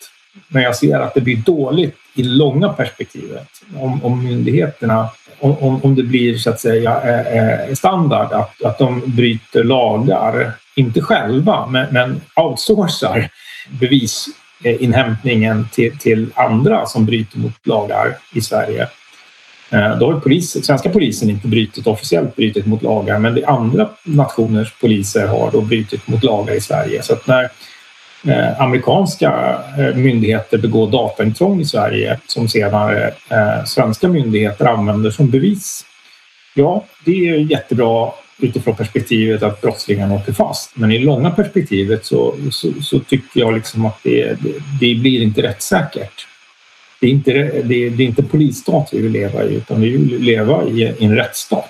Men 0.47 0.63
jag 0.63 0.75
ser 0.75 0.99
att 0.99 1.13
det 1.13 1.21
blir 1.21 1.37
dåligt 1.37 1.95
i 2.15 2.21
det 2.21 2.29
långa 2.29 2.69
perspektivet 2.69 3.47
om, 3.75 4.05
om 4.05 4.23
myndigheterna 4.23 5.09
om, 5.39 5.81
om 5.83 5.95
det 5.95 6.03
blir 6.03 6.37
så 6.37 6.49
att 6.49 6.59
säga 6.59 7.01
eh, 7.01 7.37
eh, 7.37 7.73
standard 7.73 8.31
att, 8.31 8.63
att 8.63 8.77
de 8.77 9.01
bryter 9.05 9.63
lagar, 9.63 10.51
inte 10.75 11.01
själva 11.01 11.67
men, 11.67 11.93
men 11.93 12.21
outsourcar 12.35 13.29
bevisinhämtningen 13.69 15.67
till, 15.71 15.97
till 15.97 16.27
andra 16.35 16.85
som 16.85 17.05
bryter 17.05 17.39
mot 17.39 17.67
lagar 17.67 18.17
i 18.33 18.41
Sverige. 18.41 18.87
Eh, 19.69 19.97
då 19.97 20.11
har 20.11 20.19
polis, 20.19 20.65
svenska 20.65 20.89
polisen 20.89 21.29
inte 21.29 21.47
brutit 21.47 21.87
officiellt 21.87 22.35
brutit 22.35 22.65
mot 22.65 22.81
lagar 22.81 23.19
men 23.19 23.45
andra 23.45 23.89
nationers 24.03 24.73
poliser 24.81 25.27
har 25.27 25.51
då 25.51 25.61
brutit 25.61 26.07
mot 26.07 26.23
lagar 26.23 26.53
i 26.53 26.61
Sverige. 26.61 27.03
Så 27.03 27.13
att 27.13 27.27
när 27.27 27.49
eh, 28.27 28.61
amerikanska 28.61 29.59
eh, 29.77 29.95
myndigheter 29.95 30.57
begår 30.57 30.91
dataintrång 30.91 31.61
i 31.61 31.65
Sverige 31.65 32.19
som 32.27 32.49
sedan 32.49 32.97
eh, 33.29 33.63
svenska 33.65 34.07
myndigheter 34.07 34.65
använder 34.65 35.11
som 35.11 35.29
bevis. 35.29 35.85
Ja, 36.55 36.85
det 37.05 37.29
är 37.29 37.35
jättebra 37.35 38.11
utifrån 38.39 38.75
perspektivet 38.75 39.43
att 39.43 39.61
brottslingarna 39.61 40.15
åker 40.15 40.33
fast. 40.33 40.71
Men 40.75 40.91
i 40.91 40.99
långa 40.99 41.31
perspektivet 41.31 42.05
så, 42.05 42.35
så, 42.51 42.73
så 42.81 42.99
tycker 42.99 43.39
jag 43.39 43.53
liksom 43.53 43.85
att 43.85 43.99
det, 44.03 44.41
det, 44.41 44.53
det, 44.79 44.95
blir 44.95 45.21
inte 45.21 45.41
rättssäkert. 45.41 46.27
Det 46.99 47.07
är 47.07 47.11
inte, 47.11 47.31
det, 47.63 47.89
det 47.89 48.03
är 48.03 48.07
inte 48.07 48.23
polisstat 48.23 48.89
vi 48.91 49.01
vill 49.01 49.11
leva 49.11 49.43
i 49.43 49.55
utan 49.55 49.81
vi 49.81 49.89
vill 49.89 50.19
leva 50.19 50.63
i, 50.63 50.93
en 50.99 51.15
rättsstat. 51.15 51.69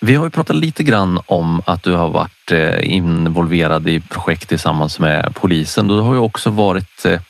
Vi 0.00 0.14
har 0.14 0.24
ju 0.24 0.30
pratat 0.30 0.56
lite 0.56 0.82
grann 0.82 1.20
om 1.26 1.62
att 1.66 1.82
du 1.82 1.92
har 1.92 2.08
varit 2.08 2.52
eh, 2.52 2.94
involverad 2.94 3.88
i 3.88 4.00
projekt 4.00 4.48
tillsammans 4.48 4.98
med 4.98 5.34
polisen. 5.34 5.88
Du 5.88 6.00
har 6.00 6.14
ju 6.14 6.20
också 6.20 6.50
varit 6.50 7.04
eh, 7.04 7.20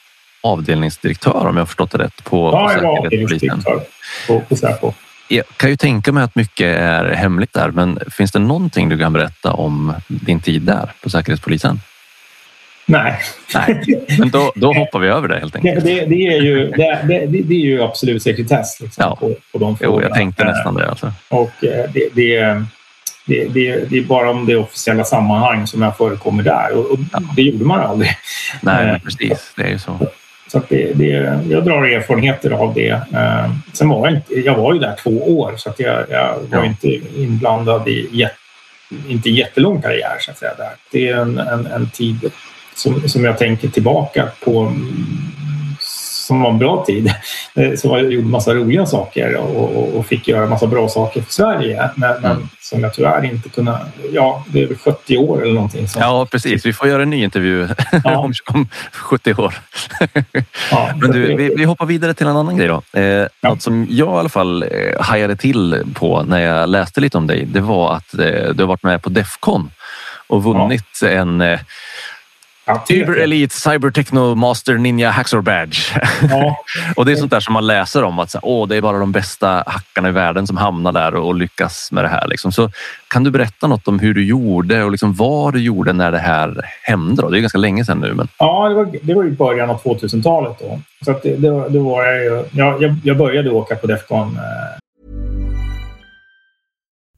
avdelningsdirektör 0.41 1.47
om 1.47 1.57
jag 1.57 1.61
har 1.61 1.67
förstått 1.67 1.91
det 1.91 1.99
rätt 1.99 2.25
på, 2.25 2.51
ja, 2.53 2.73
jag 2.73 2.83
var 2.83 2.99
avdelningsdirektör 2.99 3.81
på, 4.27 4.41
på 4.41 4.57
Säpo. 4.57 4.93
Jag 5.37 5.45
kan 5.57 5.71
ju 5.71 5.77
tänka 5.77 6.13
mig 6.13 6.25
att 6.25 6.35
mycket 6.35 6.67
är 6.67 7.05
hemligt 7.05 7.53
där, 7.53 7.71
men 7.71 7.99
finns 8.11 8.33
det 8.33 8.39
någonting 8.39 8.89
du 8.89 8.99
kan 8.99 9.13
berätta 9.13 9.53
om 9.53 9.95
din 10.07 10.41
tid 10.41 10.63
där 10.63 10.93
på 11.03 11.11
Säkerhetspolisen? 11.11 11.81
Nej. 12.87 13.19
Nej. 13.55 13.83
Men 14.19 14.31
då, 14.31 14.53
då 14.55 14.73
hoppar 14.73 14.99
vi 14.99 15.09
över 15.09 15.29
det 15.29 15.39
helt 15.39 15.57
enkelt. 15.57 15.85
Det, 15.85 15.95
det, 15.95 16.07
det 16.07 16.27
är, 16.27 16.43
ju, 16.43 16.71
det, 16.71 17.27
det, 17.29 17.55
är 17.55 17.61
ju 17.61 17.83
absolut 17.83 18.23
sekretess 18.23 18.81
liksom, 18.81 19.05
ja. 19.05 19.17
på, 19.17 19.35
på 19.53 19.59
de 19.59 19.77
frågorna. 19.77 20.03
Jo, 20.03 20.09
jag 20.09 20.15
tänkte 20.15 20.45
nästan 20.45 20.75
det. 20.75 20.89
Alltså. 20.89 21.13
Och 21.29 21.65
eh, 21.65 21.91
det, 21.93 22.09
det, 22.15 22.65
det, 23.27 23.45
det, 23.45 23.91
det 23.91 23.99
är 23.99 24.03
bara 24.03 24.31
om 24.31 24.47
det 24.47 24.57
officiella 24.57 25.05
sammanhang 25.05 25.67
som 25.67 25.83
jag 25.83 25.97
förekommer 25.97 26.43
där 26.43 26.73
och, 26.73 26.91
och 26.91 26.99
ja. 27.13 27.21
det 27.37 27.43
gjorde 27.43 27.65
man 27.65 27.81
aldrig. 27.81 28.11
Nej, 28.61 28.89
eh, 28.89 28.99
precis. 28.99 29.53
Det 29.57 29.63
är 29.63 29.71
ju 29.71 29.79
så. 29.79 30.09
Så 30.53 30.63
det, 30.69 30.93
det, 30.95 31.41
jag 31.49 31.65
drar 31.65 31.83
erfarenheter 31.83 32.51
av 32.51 32.75
det. 32.75 32.91
Eh, 32.91 33.51
sen 33.73 33.89
var 33.89 34.09
jag 34.09 34.17
inte, 34.17 34.35
jag 34.35 34.57
var 34.57 34.75
ju 34.75 34.81
där 34.81 34.97
två 35.03 35.39
år 35.39 35.55
så 35.57 35.71
att 35.71 35.81
jag, 35.81 36.05
jag 36.11 36.39
var 36.51 36.59
ja. 36.59 36.65
inte 36.65 36.89
inblandad 37.17 37.89
i 37.89 38.09
jätte, 38.13 38.37
inte 39.09 39.31
jättelång 39.31 39.83
karriär 39.83 40.17
så 40.21 40.31
att 40.31 40.39
säga. 40.39 40.55
Där. 40.59 40.71
Det 40.91 41.09
är 41.09 41.17
en, 41.17 41.39
en, 41.39 41.67
en 41.67 41.91
tid 41.91 42.31
som, 42.75 43.09
som 43.09 43.25
jag 43.25 43.39
tänker 43.39 43.69
tillbaka 43.69 44.29
på 44.45 44.73
som 46.33 46.41
var 46.41 46.51
en 46.51 46.59
bra 46.59 46.85
tid. 46.85 47.15
Eh, 47.55 47.75
som 47.75 48.11
gjorde 48.11 48.29
massa 48.29 48.55
roliga 48.55 48.87
saker 48.87 49.37
och, 49.37 49.77
och, 49.77 49.99
och 49.99 50.07
fick 50.07 50.29
göra 50.29 50.47
massa 50.47 50.67
bra 50.67 50.89
saker 50.89 51.23
för 51.23 51.33
Sverige. 51.33 51.91
Men, 51.97 52.25
mm. 52.25 52.49
som 52.61 52.81
jag 52.81 52.95
tyvärr 52.95 53.25
inte 53.25 53.49
kunde... 53.49 53.79
Ja, 54.13 54.45
det 54.49 54.63
är 54.63 54.67
väl 54.67 54.77
70 54.77 55.19
år 55.19 55.43
eller 55.43 55.55
någonting. 55.55 55.89
Som... 55.89 56.03
Ja, 56.03 56.27
precis. 56.31 56.67
Vi 56.67 56.73
får 56.73 56.89
göra 56.89 57.03
en 57.03 57.11
ny 57.11 57.25
intervju 57.25 57.69
ja. 58.05 58.19
om, 58.19 58.33
om 58.47 58.69
70 58.93 59.35
år. 59.35 59.55
Ja, 60.71 60.91
men 61.01 61.11
du, 61.11 61.37
vi, 61.37 61.55
vi, 61.57 61.65
hoppar 61.65 61.87
vidare 61.87 62.15
till 62.15 62.27
en 62.27 62.37
annan 62.37 62.57
grej 62.57 62.69
då. 62.69 62.83
Eh, 62.93 63.05
ja. 63.05 63.29
Något 63.41 63.63
som 63.63 63.87
jag 63.91 64.17
i 64.17 64.19
alla 64.19 64.29
fall 64.29 64.63
eh, 64.63 64.69
hajade 65.01 65.37
till 65.37 65.83
på 65.95 66.23
när 66.23 66.41
jag 66.41 66.69
läste 66.69 67.01
lite 67.01 67.19
om 67.19 67.27
dig, 67.27 67.45
det 67.45 67.61
var 67.61 67.95
att 67.95 68.15
eh, 68.15 68.49
du 68.55 68.63
har 68.63 68.67
varit 68.67 68.83
med 68.83 69.03
på 69.03 69.11
Defcon 69.11 69.71
och 70.27 70.45
vunnit 70.45 71.01
ja. 71.03 71.09
en 71.09 71.59
eh, 72.67 73.03
Uber 73.03 73.17
Elite 73.17 73.55
Cyber 73.55 73.91
Techno 73.91 74.35
Master 74.35 74.79
Ninja 74.79 75.11
Hacksaw 75.11 75.43
Badge. 75.43 75.79
Ja. 76.31 76.57
och 76.97 77.05
det 77.05 77.13
är 77.13 77.17
sånt 77.17 77.31
där 77.31 77.41
som 77.41 77.55
man 77.55 77.67
läser 77.67 78.03
om 78.03 78.19
att 78.19 78.37
åh, 78.43 78.69
det 78.69 78.77
är 78.77 78.81
bara 78.81 78.99
de 78.99 79.13
bästa 79.13 79.65
hackarna 79.67 80.09
i 80.09 80.13
världen 80.13 80.47
som 80.47 80.57
hamnar 80.57 80.93
där 80.93 81.15
och, 81.15 81.35
lyckas 81.35 81.93
med 81.93 82.05
det 82.05 82.09
här. 82.09 82.29
Liksom. 82.29 82.53
Så 82.53 82.71
kan 83.09 83.25
du 83.25 83.31
berätta 83.31 83.67
något 83.67 83.89
om 83.89 83.99
hur 83.99 84.15
du 84.15 84.25
gjorde 84.25 84.85
och 84.85 84.91
liksom 84.91 85.15
vad 85.15 85.53
du 85.53 85.61
gjorde 85.61 85.93
när 85.93 86.13
det 86.13 86.19
här 86.19 86.71
hände? 86.83 87.23
Då? 87.23 87.31
Det 87.31 87.39
är 87.39 87.41
ganska 87.41 87.59
länge 87.59 87.85
sedan 87.85 87.99
nu. 87.99 88.15
Men... 88.15 88.29
Ja, 88.39 88.69
det 88.69 88.75
var, 88.75 88.89
det 89.03 89.15
var 89.15 89.25
i 89.25 89.31
början 89.31 89.71
av 89.71 89.83
2000-talet. 89.83 90.57
Då. 90.59 90.81
Så 91.05 91.11
att 91.11 91.23
det, 91.23 91.37
det, 91.37 91.69
det 91.69 91.79
var 91.79 92.05
jag, 92.05 92.83
jag, 92.83 92.95
jag 93.05 93.19
började 93.19 93.51
åka 93.51 93.77
på 93.77 93.87
Defcon. 93.87 94.37
Eh. 94.37 94.79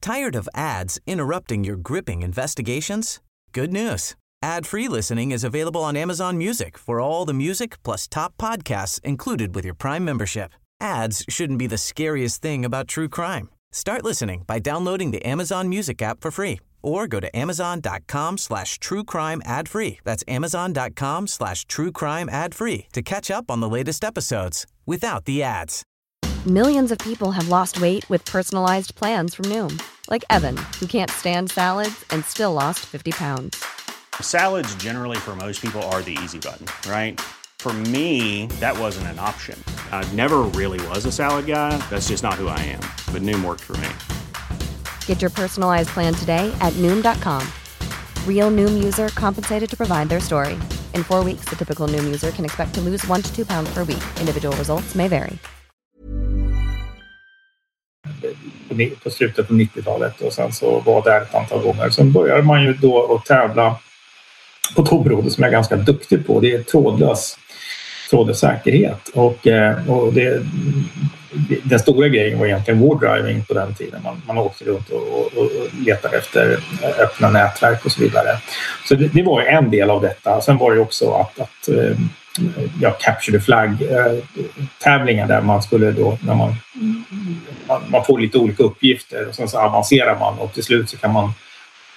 Tired 0.01 0.35
of 0.35 0.47
ads 0.53 0.99
interrupting 1.05 1.65
your 1.65 1.77
gripping 1.77 2.23
investigations? 2.23 3.21
Good 3.53 3.73
news. 3.73 4.15
Ad-free 4.45 4.87
listening 4.87 5.31
is 5.31 5.43
available 5.43 5.83
on 5.83 5.97
Amazon 5.97 6.37
Music 6.37 6.77
for 6.77 6.99
all 7.01 7.25
the 7.25 7.33
music 7.33 7.81
plus 7.81 8.07
top 8.07 8.37
podcasts 8.37 9.01
included 9.03 9.55
with 9.55 9.65
your 9.65 9.73
Prime 9.73 10.05
membership. 10.05 10.51
Ads 10.79 11.25
shouldn't 11.27 11.57
be 11.57 11.65
the 11.65 11.79
scariest 11.79 12.43
thing 12.43 12.63
about 12.63 12.87
true 12.87 13.09
crime. 13.09 13.49
Start 13.71 14.03
listening 14.03 14.43
by 14.45 14.59
downloading 14.59 15.09
the 15.09 15.25
Amazon 15.25 15.67
Music 15.67 15.99
app 15.99 16.21
for 16.21 16.29
free 16.29 16.59
or 16.83 17.07
go 17.07 17.19
to 17.19 17.35
amazon.com 17.35 18.37
slash 18.37 18.77
true 18.77 19.03
crime 19.03 19.41
ad 19.45 19.67
free. 19.67 19.97
That's 20.03 20.23
amazon.com 20.27 21.25
slash 21.25 21.65
true 21.65 21.91
crime 21.91 22.29
ad 22.29 22.53
free 22.53 22.85
to 22.93 23.01
catch 23.01 23.31
up 23.31 23.49
on 23.49 23.61
the 23.61 23.69
latest 23.77 24.03
episodes 24.03 24.67
without 24.85 25.25
the 25.25 25.41
ads. 25.41 25.83
Millions 26.45 26.91
of 26.91 26.99
people 26.99 27.31
have 27.31 27.49
lost 27.49 27.81
weight 27.81 28.07
with 28.11 28.23
personalized 28.25 28.93
plans 28.93 29.33
from 29.33 29.45
Noom, 29.45 29.81
like 30.11 30.23
Evan, 30.29 30.57
who 30.79 30.85
can't 30.85 31.09
stand 31.09 31.49
salads 31.49 32.05
and 32.11 32.23
still 32.23 32.53
lost 32.53 32.85
50 32.85 33.11
pounds. 33.13 33.65
Salads, 34.21 34.75
generally, 34.75 35.17
for 35.17 35.35
most 35.35 35.59
people, 35.59 35.81
are 35.89 36.03
the 36.03 36.15
easy 36.23 36.37
button, 36.37 36.67
right? 36.87 37.19
For 37.57 37.73
me, 37.73 38.45
that 38.59 38.77
wasn't 38.77 39.07
an 39.07 39.17
option. 39.17 39.57
I 39.91 40.07
never 40.13 40.43
really 40.53 40.79
was 40.89 41.05
a 41.07 41.11
salad 41.11 41.47
guy. 41.47 41.75
That's 41.89 42.09
just 42.09 42.21
not 42.21 42.35
who 42.35 42.47
I 42.47 42.59
am. 42.59 42.81
But 43.11 43.23
Noom 43.23 43.43
worked 43.43 43.61
for 43.63 43.75
me. 43.77 43.89
Get 45.07 45.19
your 45.19 45.31
personalized 45.31 45.89
plan 45.89 46.13
today 46.13 46.55
at 46.61 46.73
Noom.com. 46.73 47.41
Real 48.27 48.51
Noom 48.51 48.83
user 48.83 49.09
compensated 49.09 49.67
to 49.67 49.75
provide 49.75 50.09
their 50.09 50.19
story. 50.19 50.53
In 50.93 51.03
four 51.03 51.23
weeks, 51.23 51.45
the 51.49 51.55
typical 51.55 51.87
Noom 51.87 52.03
user 52.03 52.29
can 52.29 52.45
expect 52.45 52.75
to 52.75 52.81
lose 52.81 53.03
one 53.07 53.23
to 53.23 53.35
two 53.35 53.45
pounds 53.47 53.73
per 53.73 53.83
week. 53.83 54.03
Individual 54.19 54.55
results 54.57 54.93
may 54.93 55.07
vary. 55.07 55.39
På 59.03 59.09
slutet 59.09 59.47
på 59.47 59.53
90-talet 59.53 60.21
och 60.21 60.33
sen 60.33 60.51
så 60.51 60.79
var 60.79 61.03
det 61.03 61.15
ett 61.15 61.35
antal 61.35 61.61
gånger. 61.61 61.89
Sen 61.89 62.11
började 62.11 62.41
man 62.41 62.63
ju 62.63 62.73
då 62.73 63.15
att 63.15 63.25
tävla 63.25 63.79
på 64.75 64.81
ett 64.81 64.91
område 64.91 65.29
som 65.29 65.43
jag 65.43 65.47
är 65.47 65.51
ganska 65.51 65.75
duktig 65.75 66.27
på. 66.27 66.39
Det 66.39 66.53
är 66.53 66.63
trådlös, 66.63 67.37
trådlös 68.09 68.39
säkerhet. 68.39 69.09
Och, 69.13 69.47
eh, 69.47 69.89
och 69.89 70.13
det, 70.13 70.41
den 71.63 71.79
stora 71.79 72.07
grejen 72.07 72.39
var 72.39 72.45
egentligen 72.45 72.79
wardriving 72.79 73.45
på 73.45 73.53
den 73.53 73.75
tiden. 73.75 74.01
Man, 74.03 74.21
man 74.27 74.37
åkte 74.37 74.65
runt 74.65 74.89
och, 74.89 75.13
och, 75.13 75.37
och 75.37 75.49
letade 75.85 76.17
efter 76.17 76.59
öppna 76.99 77.29
nätverk 77.29 77.85
och 77.85 77.91
så 77.91 78.01
vidare. 78.01 78.37
Så 78.87 78.95
det, 78.95 79.07
det 79.07 79.23
var 79.23 79.41
en 79.41 79.71
del 79.71 79.89
av 79.89 80.01
detta. 80.01 80.41
Sen 80.41 80.57
var 80.57 80.75
det 80.75 80.79
också 80.79 81.11
att, 81.13 81.39
att 81.39 81.67
eh, 81.67 81.97
ja, 82.81 82.91
capture 82.91 83.39
the 83.39 83.45
flag-tävlingar 83.45 85.23
eh, 85.23 85.27
där 85.27 85.41
man 85.41 85.61
skulle 85.61 85.91
då, 85.91 86.17
när 86.21 86.35
man, 86.35 86.55
man, 87.67 87.81
man, 87.87 88.05
får 88.05 88.19
lite 88.19 88.37
olika 88.37 88.63
uppgifter 88.63 89.27
och 89.27 89.35
sen 89.35 89.47
så 89.47 89.59
avancerar 89.59 90.19
man 90.19 90.39
och 90.39 90.53
till 90.53 90.63
slut 90.63 90.89
så 90.89 90.97
kan 90.97 91.13
man 91.13 91.33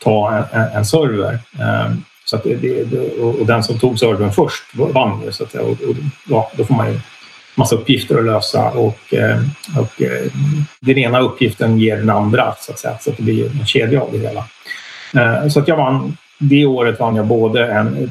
ta 0.03 0.47
en, 0.53 0.61
en 0.61 0.85
server. 0.85 1.39
Ehm, 1.61 2.03
så 2.29 2.37
att 2.37 2.45
det, 2.45 2.55
det, 2.55 3.11
och 3.21 3.47
den 3.47 3.63
som 3.63 3.79
tog 3.79 3.99
servern 3.99 4.33
först 4.33 4.65
vann 4.75 5.23
ju. 5.25 5.33
Så 5.33 5.45
att, 5.45 5.55
och, 5.55 5.71
och, 5.71 5.97
ja, 6.29 6.51
då 6.57 6.65
får 6.65 6.75
man 6.75 6.93
ju 6.93 7.01
massa 7.55 7.77
uppgifter 7.77 8.19
att 8.19 8.25
lösa 8.25 8.71
och, 8.71 9.15
eh, 9.15 9.41
och 9.79 10.03
eh, 10.03 10.33
den 10.81 10.99
ena 10.99 11.21
uppgiften 11.21 11.79
ger 11.79 11.97
den 11.97 12.11
andra 12.11 12.55
så 12.61 12.73
att 12.73 12.79
säga. 12.79 12.99
Så 13.01 13.11
att 13.11 13.17
det 13.17 13.23
blir 13.23 13.47
en 13.47 13.67
kedja 13.67 14.01
av 14.01 14.13
det 14.13 14.19
hela. 14.19 14.45
Eh, 15.15 15.49
så 15.49 15.61
att 15.61 15.69
jag 15.69 15.77
vann 15.77 16.17
det 16.39 16.67
året 16.67 17.01
vann 17.01 17.17
jag 17.17 17.27
både 17.27 17.67
en, 17.67 18.11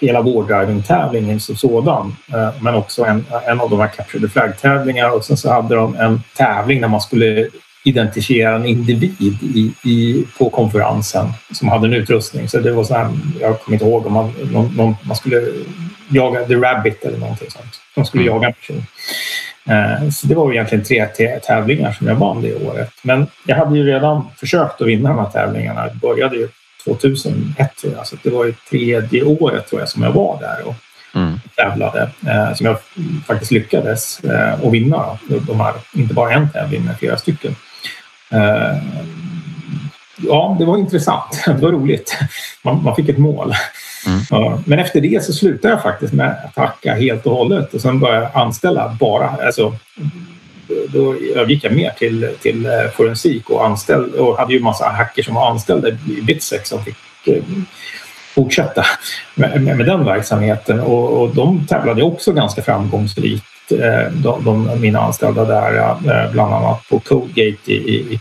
hela 0.00 0.22
vårddriving-tävlingen 0.22 1.40
som 1.40 1.56
sådan 1.56 2.16
men 2.60 2.74
också 2.74 3.04
en, 3.04 3.24
en 3.46 3.60
av 3.60 3.70
de 3.70 3.80
här 3.80 3.88
Capture 3.88 4.20
the 4.20 4.28
Flag-tävlingarna. 4.28 5.12
och 5.12 5.24
sen 5.24 5.36
så 5.36 5.52
hade 5.52 5.74
de 5.74 5.96
en 5.96 6.22
tävling 6.36 6.80
där 6.80 6.88
man 6.88 7.00
skulle 7.00 7.48
identifiera 7.84 8.56
en 8.56 8.66
individ 8.66 9.38
i, 9.42 9.72
i, 9.84 10.26
på 10.38 10.50
konferensen 10.50 11.32
som 11.52 11.68
hade 11.68 11.86
en 11.86 11.94
utrustning. 11.94 12.48
Så 12.48 12.60
det 12.60 12.72
var 12.72 12.84
så 12.84 12.94
här, 12.94 13.10
jag 13.40 13.60
kommer 13.60 13.76
inte 13.76 13.84
ihåg 13.84 14.06
om 14.06 14.12
man, 14.12 14.32
någon, 14.52 14.76
någon, 14.76 14.94
man 15.02 15.16
skulle 15.16 15.42
jaga 16.08 16.44
The 16.44 16.54
Rabbit 16.54 17.04
eller 17.04 17.18
någonting 17.18 17.50
sånt. 17.50 17.80
De 17.94 18.04
skulle 18.04 18.22
mm. 18.22 18.34
jaga 18.34 18.46
en 18.46 18.54
person. 18.54 18.86
Eh, 19.68 20.10
så 20.10 20.26
det 20.26 20.34
var 20.34 20.52
egentligen 20.52 20.84
tre 20.84 21.06
tävlingar 21.38 21.92
som 21.92 22.06
jag 22.06 22.14
vann 22.14 22.42
det 22.42 22.54
året. 22.54 22.90
Men 23.02 23.26
jag 23.46 23.56
hade 23.56 23.78
ju 23.78 23.84
redan 23.84 24.24
försökt 24.36 24.80
att 24.80 24.88
vinna 24.88 25.08
de 25.08 25.18
här 25.18 25.30
tävlingarna. 25.30 25.86
Jag 25.86 25.96
började 25.96 26.36
ju 26.36 26.48
2001 26.84 27.76
tror 27.76 27.92
jag, 27.92 28.06
så 28.06 28.16
det 28.22 28.30
var 28.30 28.44
ju 28.44 28.54
tredje 28.70 29.24
året 29.24 29.68
tror 29.68 29.80
jag 29.80 29.88
som 29.88 30.02
jag 30.02 30.12
var 30.12 30.38
där 30.40 30.68
och 30.68 30.74
mm. 31.14 31.40
tävlade. 31.56 32.10
Eh, 32.26 32.54
som 32.54 32.66
jag 32.66 32.76
faktiskt 33.26 33.50
lyckades 33.50 34.24
eh, 34.24 34.52
att 34.52 34.72
vinna. 34.72 35.18
De 35.46 35.60
här, 35.60 35.74
inte 35.94 36.14
bara 36.14 36.32
en 36.32 36.50
tävling, 36.50 36.84
men 36.84 36.96
flera 36.96 37.16
stycken. 37.16 37.56
Eh, 38.32 38.78
ja, 40.16 40.56
det 40.58 40.64
var 40.64 40.78
intressant. 40.78 41.42
Det 41.46 41.62
var 41.62 41.72
roligt. 41.72 42.18
Man, 42.62 42.82
man 42.82 42.96
fick 42.96 43.08
ett 43.08 43.18
mål. 43.18 43.54
Mm. 44.06 44.62
Men 44.64 44.78
efter 44.78 45.00
det 45.00 45.24
så 45.24 45.32
slutade 45.32 45.74
jag 45.74 45.82
faktiskt 45.82 46.12
med 46.12 46.36
att 46.44 46.56
hacka 46.56 46.94
helt 46.94 47.26
och 47.26 47.36
hållet 47.36 47.74
och 47.74 47.80
sen 47.80 48.00
började 48.00 48.22
jag 48.22 48.42
anställa 48.42 48.96
bara. 49.00 49.28
Alltså, 49.46 49.76
då 50.88 51.14
övergick 51.14 51.64
jag 51.64 51.72
mer 51.72 51.90
till, 51.90 52.28
till 52.40 52.66
eh, 52.66 52.90
forensik 52.96 53.50
och, 53.50 53.66
anställd, 53.66 54.14
och 54.14 54.38
hade 54.38 54.52
ju 54.52 54.60
massa 54.60 54.88
hackers 54.88 55.26
som 55.26 55.34
var 55.34 55.50
anställda 55.50 55.88
i 55.88 56.22
Bitsex 56.22 56.68
som 56.68 56.84
fick 56.84 56.96
eh, 57.26 57.42
fortsätta 58.34 58.84
med, 59.34 59.62
med, 59.62 59.76
med 59.76 59.86
den 59.86 60.04
verksamheten 60.04 60.80
och, 60.80 61.22
och 61.22 61.34
de 61.34 61.66
tävlade 61.66 62.02
också 62.02 62.32
ganska 62.32 62.62
framgångsrikt 62.62 63.44
de, 64.12 64.44
de, 64.44 64.80
mina 64.80 65.00
anställda 65.00 65.44
där, 65.44 65.78
eh, 65.78 66.32
bland 66.32 66.54
annat 66.54 66.88
på 66.88 66.98
Codegate 66.98 67.72
i, 67.72 67.74
i, 67.74 68.20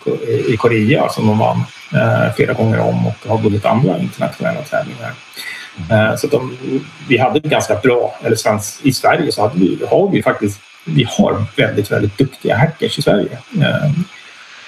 i 0.54 0.58
Korea 0.58 1.10
som 1.10 1.28
de 1.28 1.40
vann 1.40 1.64
eh, 1.94 2.34
flera 2.36 2.54
gånger 2.54 2.80
om 2.80 3.08
och 3.08 3.28
har 3.28 3.38
vunnit 3.38 3.66
andra 3.66 3.98
internationella 3.98 4.62
tävlingar. 4.62 5.14
Så 6.18 6.28
de, 6.28 6.58
vi 7.08 7.18
hade 7.18 7.40
ganska 7.40 7.76
bra, 7.76 8.16
eller 8.24 8.36
svensk, 8.36 8.86
i 8.86 8.94
Sverige 8.94 9.32
så 9.32 9.42
hade 9.42 9.60
vi, 9.60 9.80
har 9.90 10.10
vi 10.10 10.24
faktiskt 10.24 10.62
vi 10.86 11.08
har 11.10 11.44
väldigt, 11.58 11.92
väldigt 11.92 12.18
duktiga 12.18 12.58
hackers 12.58 13.00
i 13.00 13.02
Sverige. 13.02 13.38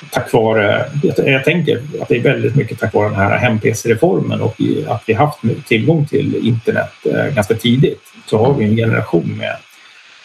Tack 0.10 0.34
vare, 0.34 0.86
jag 1.18 1.44
tänker 1.44 1.82
att 2.02 2.08
det 2.08 2.16
är 2.16 2.22
väldigt 2.22 2.56
mycket 2.56 2.80
tack 2.80 2.94
vare 2.94 3.10
den 3.10 3.16
här 3.16 3.38
hem-PC-reformen 3.38 4.42
och 4.42 4.58
att 4.88 5.04
vi 5.06 5.14
haft 5.14 5.40
tillgång 5.68 6.06
till 6.06 6.48
internet 6.48 6.94
ganska 7.36 7.54
tidigt 7.54 8.02
så 8.26 8.46
har 8.46 8.54
vi 8.54 8.66
en 8.66 8.76
generation 8.76 9.38
med 9.38 9.56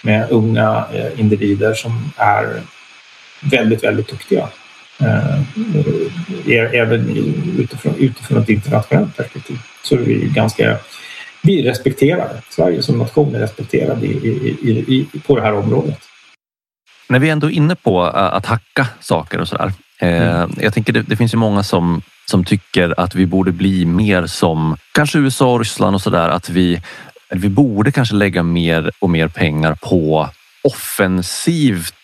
med 0.02 0.30
unga 0.30 0.84
eh, 0.92 1.20
individer 1.20 1.74
som 1.74 2.12
är 2.16 2.62
väldigt, 3.40 3.84
väldigt 3.84 4.08
duktiga. 4.08 4.48
Eh, 5.00 5.40
även 6.72 7.16
utifrån, 7.58 7.94
utifrån 7.98 8.38
ett 8.38 8.48
internationellt 8.48 9.16
perspektiv 9.16 9.58
så 9.82 9.94
är 9.94 9.98
vi 9.98 10.30
ganska 10.34 10.78
vi 11.42 11.60
är 11.60 11.64
respekterade. 11.64 12.42
Sverige 12.50 12.82
som 12.82 12.98
nation 12.98 13.34
är 13.34 13.38
respekterad 13.38 14.04
i, 14.04 14.08
i, 14.08 14.70
i, 14.70 15.18
på 15.26 15.36
det 15.36 15.42
här 15.42 15.54
området. 15.54 15.98
När 17.08 17.18
vi 17.18 17.30
ändå 17.30 17.46
är 17.46 17.50
inne 17.50 17.76
på 17.76 18.06
eh, 18.06 18.14
att 18.14 18.46
hacka 18.46 18.86
saker 19.00 19.40
och 19.40 19.48
sådär. 19.48 19.72
Mm. 20.00 20.50
Jag 20.60 20.74
tänker 20.74 20.92
det, 20.92 21.02
det, 21.02 21.16
finns 21.16 21.34
ju 21.34 21.38
många 21.38 21.62
som, 21.62 22.02
som 22.30 22.44
tycker 22.44 23.00
att 23.00 23.14
vi 23.14 23.26
borde 23.26 23.52
bli 23.52 23.84
mer 23.84 24.26
som 24.26 24.76
kanske 24.94 25.18
USA 25.18 25.52
och 25.52 25.58
Ryssland 25.58 25.94
och 25.94 26.02
sådär. 26.02 26.28
Att 26.28 26.48
vi 26.48 26.82
vi 27.30 27.48
borde 27.48 27.92
kanske 27.92 28.14
lägga 28.14 28.42
mer 28.42 28.90
och 28.98 29.10
mer 29.10 29.28
pengar 29.28 29.74
på 29.74 30.28
offensivt 30.62 31.94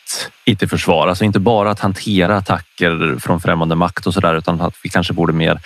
IT-försvar. 0.44 1.08
Alltså 1.08 1.24
inte 1.24 1.40
bara 1.40 1.70
att 1.70 1.80
hantera 1.80 2.36
attacker 2.36 3.16
från 3.20 3.40
främmande 3.40 3.74
makt 3.74 4.06
och 4.06 4.14
så 4.14 4.20
där, 4.20 4.34
utan 4.34 4.60
att 4.60 4.74
vi 4.82 4.88
kanske 4.88 5.12
borde 5.12 5.32
mer 5.32 5.60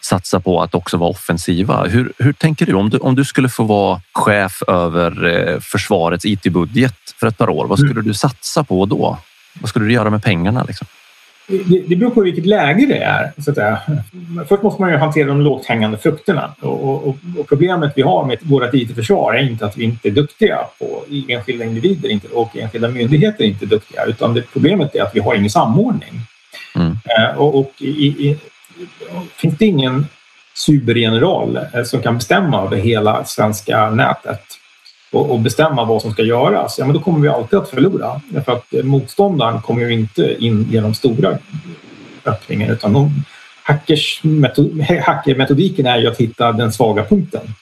satsa 0.00 0.40
på 0.40 0.62
att 0.62 0.74
också 0.74 0.96
vara 0.96 1.10
offensiva. 1.10 1.84
Hur, 1.84 2.12
hur 2.18 2.32
tänker 2.32 2.66
du? 2.66 2.74
Om, 2.74 2.90
du? 2.90 2.98
om 2.98 3.14
du 3.14 3.24
skulle 3.24 3.48
få 3.48 3.64
vara 3.64 4.00
chef 4.12 4.62
över 4.68 5.24
eh, 5.24 5.60
försvarets 5.60 6.24
IT-budget 6.24 7.14
för 7.20 7.26
ett 7.26 7.38
par 7.38 7.50
år, 7.50 7.66
vad 7.66 7.78
skulle 7.78 7.92
mm. 7.92 8.04
du 8.04 8.14
satsa 8.14 8.64
på 8.64 8.86
då? 8.86 9.18
Vad 9.60 9.68
skulle 9.68 9.84
du 9.84 9.92
göra 9.92 10.10
med 10.10 10.22
pengarna? 10.22 10.64
Liksom? 10.64 10.86
Det, 11.46 11.84
det 11.88 11.96
beror 11.96 12.10
på 12.10 12.20
vilket 12.20 12.46
läge 12.46 12.86
det 12.86 12.98
är. 12.98 13.32
Så 13.38 13.50
att 13.50 13.56
säga. 13.56 13.80
Först 14.48 14.62
måste 14.62 14.82
man 14.82 14.90
ju 14.90 14.96
hantera 14.96 15.28
de 15.28 15.40
lågt 15.40 15.66
hängande 15.66 15.98
frukterna. 15.98 16.54
Och, 16.60 17.08
och, 17.08 17.16
och 17.38 17.48
problemet 17.48 17.92
vi 17.96 18.02
har 18.02 18.24
med 18.24 18.38
vårt 18.42 18.74
IT-försvar 18.74 19.34
är 19.34 19.42
inte 19.42 19.66
att 19.66 19.76
vi 19.76 19.84
inte 19.84 20.08
är 20.08 20.12
duktiga 20.12 20.58
på 20.78 21.04
enskilda 21.28 21.64
individer 21.64 22.08
inte, 22.08 22.28
och 22.28 22.56
enskilda 22.56 22.88
myndigheter 22.88 23.44
är 23.44 23.48
inte 23.48 23.66
duktiga. 23.66 24.04
Utan 24.04 24.34
det, 24.34 24.42
problemet 24.52 24.94
är 24.94 25.02
att 25.02 25.16
vi 25.16 25.20
har 25.20 25.34
ingen 25.34 25.50
samordning. 25.50 26.20
Mm. 26.74 26.96
Eh, 27.04 27.36
och, 27.36 27.58
och 27.58 27.72
i, 27.78 28.06
i, 28.06 28.38
finns 29.36 29.58
det 29.58 29.66
ingen 29.66 30.06
supergeneral 30.54 31.58
eh, 31.74 31.84
som 31.84 32.02
kan 32.02 32.14
bestämma 32.14 32.62
över 32.62 32.76
hela 32.76 33.24
svenska 33.24 33.90
nätet 33.90 34.42
och, 35.14 35.30
och, 35.30 35.40
bestämma 35.40 35.84
vad 35.84 36.02
som 36.02 36.12
ska 36.12 36.22
göras, 36.22 36.78
ja 36.78 36.84
men 36.84 36.94
då 36.94 37.00
kommer 37.00 37.20
vi 37.20 37.28
alltid 37.28 37.58
att 37.58 37.70
förlora. 37.70 38.20
Därför 38.28 38.52
att 38.52 38.72
motståndaren 38.84 39.62
kommer 39.62 39.82
ju 39.82 39.92
inte 39.92 40.44
in 40.44 40.66
genom 40.70 40.94
stora 40.94 41.38
öppningar 42.24 42.72
utan 42.72 42.92
de, 42.92 43.10
hackers 43.62 44.20
metod, 44.24 44.80
hackermetodiken 45.02 45.86
är 45.86 45.98
ju 45.98 46.08
att 46.08 46.20
hitta 46.20 46.52
den 46.52 46.72
svaga 46.72 47.04
punkten. 47.04 47.54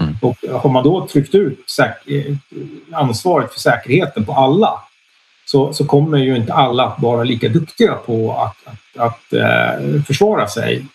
Mm. 0.00 0.16
Och 0.22 0.36
har 0.52 0.70
man 0.70 0.84
då 0.84 1.06
tryckt 1.06 1.34
ut 1.34 1.58
ansvaret 2.92 3.52
för 3.52 3.60
säkerheten 3.60 4.24
på 4.24 4.32
alla 4.32 4.80
så, 5.44 5.72
så 5.72 5.84
kommer 5.84 6.18
ju 6.18 6.36
inte 6.36 6.54
alla 6.54 6.96
vara 6.98 7.24
lika 7.24 7.48
duktiga 7.48 7.94
på 7.94 8.32
att, 8.32 8.72
att, 8.72 9.06
att 9.06 9.32
eh, 9.32 10.02
försvara 10.06 10.48
sig. 10.48 10.86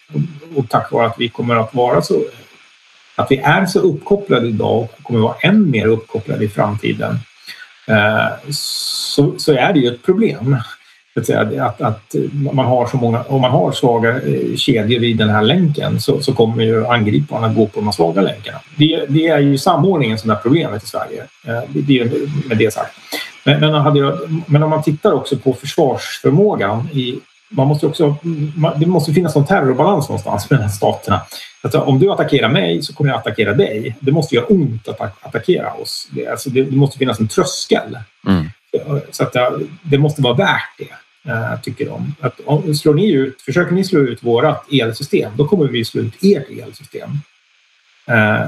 Och 0.55 0.69
tack 0.69 0.91
vare 0.91 1.05
att 1.05 1.15
vi 1.17 1.29
kommer 1.29 1.55
att 1.55 1.73
vara 1.73 2.01
så 2.01 2.23
att 3.21 3.31
vi 3.31 3.37
är 3.37 3.65
så 3.65 3.79
uppkopplade 3.79 4.47
idag 4.47 4.81
och 4.81 5.03
kommer 5.03 5.19
vara 5.19 5.35
än 5.41 5.71
mer 5.71 5.87
uppkopplade 5.87 6.45
i 6.45 6.49
framtiden 6.49 7.19
eh, 7.87 8.51
så, 8.51 9.33
så 9.37 9.53
är 9.53 9.73
det 9.73 9.79
ju 9.79 9.87
ett 9.87 10.03
problem. 10.03 10.57
Att, 11.15 11.29
att, 11.29 11.81
att, 11.81 12.15
man 12.53 12.65
har 12.65 12.87
så 12.87 12.97
många, 12.97 13.23
om 13.23 13.41
man 13.41 13.51
har 13.51 13.71
svaga 13.71 14.09
eh, 14.09 14.55
kedjor 14.55 14.99
vid 14.99 15.17
den 15.17 15.29
här 15.29 15.41
länken 15.41 15.99
så, 15.99 16.21
så 16.21 16.33
kommer 16.33 16.63
ju 16.63 16.87
angriparna 16.87 17.53
gå 17.53 17.67
på 17.67 17.81
de 17.81 17.93
svaga 17.93 18.21
länkarna. 18.21 18.59
Det, 18.75 19.05
det 19.09 19.27
är 19.27 19.39
ju 19.39 19.57
samordningen 19.57 20.17
som 20.17 20.29
är 20.29 20.35
problemet 20.35 20.83
i 20.83 20.87
Sverige. 20.87 21.23
Eh, 21.47 21.63
det 21.69 21.99
är 21.99 22.09
med 22.47 22.57
det 22.57 22.73
sagt. 22.73 22.93
Men, 23.43 23.59
men, 23.59 23.95
jag, 23.95 24.19
men, 24.45 24.63
om 24.63 24.69
man 24.69 24.83
tittar 24.83 25.11
också 25.11 25.37
på 25.37 25.53
försvarsförmågan 25.53 26.89
i 26.93 27.19
man 27.51 27.67
måste 27.67 27.85
också, 27.85 28.15
det 28.77 28.85
måste 28.85 29.13
finnas 29.13 29.35
någon 29.35 29.45
terrorbalans 29.45 30.09
någonstans 30.09 30.49
mellan 30.49 30.69
staterna. 30.69 31.21
Alltså, 31.61 31.79
om 31.79 31.99
du 31.99 32.11
attackerar 32.11 32.49
mig 32.49 32.81
så 32.81 32.93
kommer 32.93 33.09
jag 33.09 33.19
attackera 33.19 33.53
dig. 33.53 33.95
Det 33.99 34.11
måste 34.11 34.35
göra 34.35 34.45
ont 34.45 34.87
att 34.87 35.01
attackera 35.01 35.73
oss. 35.73 36.07
Det, 36.11 36.27
alltså, 36.27 36.49
det, 36.49 36.63
det 36.63 36.75
måste 36.75 36.97
finnas 36.97 37.19
en 37.19 37.27
tröskel. 37.27 37.97
Mm. 38.27 38.49
Så 39.11 39.23
att 39.23 39.35
det 39.83 39.97
måste 39.97 40.21
vara 40.21 40.33
värt 40.33 40.77
det, 40.77 41.59
tycker 41.63 41.85
de. 41.85 42.15
Att, 42.19 42.39
om, 42.45 42.75
slår 42.75 42.93
ni 42.93 43.11
ut, 43.11 43.41
försöker 43.41 43.71
ni 43.71 43.83
slå 43.83 43.99
ut 43.99 44.23
vårt 44.23 44.73
elsystem, 44.73 45.31
då 45.35 45.47
kommer 45.47 45.67
vi 45.67 45.85
slå 45.85 46.01
ut 46.01 46.13
ert 46.23 46.49
elsystem. 46.49 47.09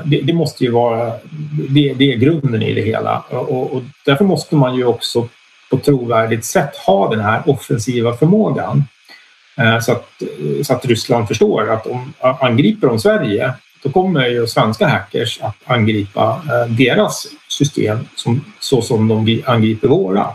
Det, 0.06 0.22
det, 0.22 0.34
måste 0.34 0.64
ju 0.64 0.72
vara, 0.72 1.14
det, 1.70 1.94
det, 1.94 2.14
är 2.14 2.18
grunden 2.18 2.62
i 2.62 2.74
det 2.74 2.82
hela. 2.82 3.20
Och, 3.20 3.74
och 3.74 3.82
därför 4.06 4.26
måste 4.26 4.56
man 4.56 4.76
ju 4.76 4.86
också 4.86 5.30
på 5.70 5.78
trovärdigt 5.78 6.46
sätt 6.46 6.76
ha 6.76 7.10
den 7.10 7.20
här 7.20 7.50
offensiva 7.50 8.18
förmågan. 8.18 8.84
Eh, 9.58 9.80
så 9.80 9.92
att, 9.92 10.22
så 10.64 10.74
att 10.74 10.86
Ryssland 10.86 11.28
förstår 11.28 11.72
att 11.72 11.88
om 11.88 12.14
angriper 12.20 12.88
de 12.88 13.00
Sverige 13.00 13.54
då 13.84 13.90
kommer 13.90 14.28
ju 14.28 14.48
svenska 14.48 14.88
hackers 14.88 15.40
att 15.42 15.56
angripa 15.66 16.42
eh, 16.48 16.76
deras 16.76 17.28
system 17.48 18.00
som, 18.16 18.46
så 18.60 18.82
som 18.82 19.08
de 19.08 19.44
angriper 19.46 19.88
våra. 19.88 20.28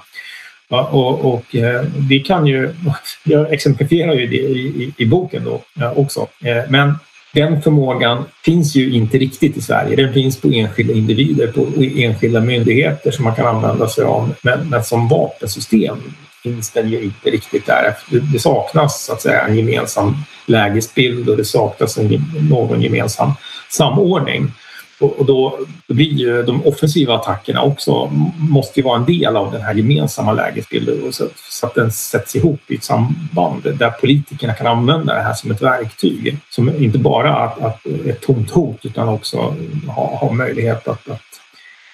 Och, 0.71 1.35
och 1.35 1.57
eh, 1.57 1.83
det 1.83 2.19
kan 2.19 2.47
ju, 2.47 2.75
jag 3.25 3.53
exemplifierar 3.53 4.15
ju 4.15 4.27
det 4.27 4.37
i, 4.37 4.59
i, 4.59 4.93
i 4.97 5.07
boken 5.07 5.45
då 5.45 5.63
också, 5.97 6.27
men 6.69 6.95
den 7.35 7.63
förmågan 7.63 8.25
finns 8.45 8.75
ju 8.75 8.91
inte 8.91 9.19
riktigt 9.19 9.57
i 9.57 9.63
Sverige. 9.63 9.97
Den 9.97 10.13
finns 10.13 10.41
på 10.41 10.49
enskilda 10.49 10.93
individer, 10.93 11.47
på 11.47 11.67
enskilda 11.97 12.41
myndigheter 12.41 13.11
som 13.11 13.25
man 13.25 13.35
kan 13.35 13.47
använda 13.47 13.89
sig 13.89 14.05
av. 14.05 14.35
Men, 14.43 14.69
men 14.69 14.85
som 14.85 15.09
vapensystem 15.09 15.99
finns 16.43 16.71
den 16.71 16.89
ju 16.89 17.03
inte 17.03 17.31
riktigt 17.31 17.67
där. 17.67 17.97
Det 18.33 18.39
saknas 18.39 19.05
så 19.05 19.13
att 19.13 19.23
säga, 19.23 19.41
en 19.41 19.57
gemensam 19.57 20.17
lägesbild 20.47 21.29
och 21.29 21.37
det 21.37 21.45
saknas 21.45 21.99
en, 21.99 22.25
någon 22.51 22.83
gemensam 22.83 23.33
samordning. 23.71 24.53
Och, 25.01 25.27
då 25.27 25.59
blir 25.87 26.13
ju 26.13 26.43
de 26.43 26.67
offensiva 26.67 27.15
attackerna 27.15 27.63
också, 27.63 28.11
måste 28.39 28.81
ju 28.81 28.85
vara 28.85 28.97
en 28.97 29.05
del 29.05 29.37
av 29.37 29.53
den 29.53 29.63
här 29.63 29.75
gemensamma 29.75 30.33
lägesbilden 30.33 31.13
så, 31.13 31.29
så 31.51 31.67
att 31.67 31.75
den 31.75 31.93
sätts 31.93 32.37
ihop 32.37 32.61
i 32.67 32.75
ett 32.75 32.85
samband 32.85 33.63
där 33.79 33.91
politikerna 33.91 34.55
kan 34.55 34.67
använda 34.67 35.15
det 35.15 35.23
här 35.23 35.35
som 35.35 35.51
ett 35.51 35.63
verktyg. 35.63 36.39
Som 36.51 36.85
inte 36.85 36.99
bara 36.99 37.37
att, 37.37 37.63
att 37.63 37.87
ett 37.87 38.21
tomt 38.21 38.51
hot 38.51 38.79
utan 38.83 39.09
också 39.09 39.55
ha, 39.87 40.17
ha 40.17 40.33
möjlighet 40.33 40.89
att, 40.89 41.09
att 41.09 41.41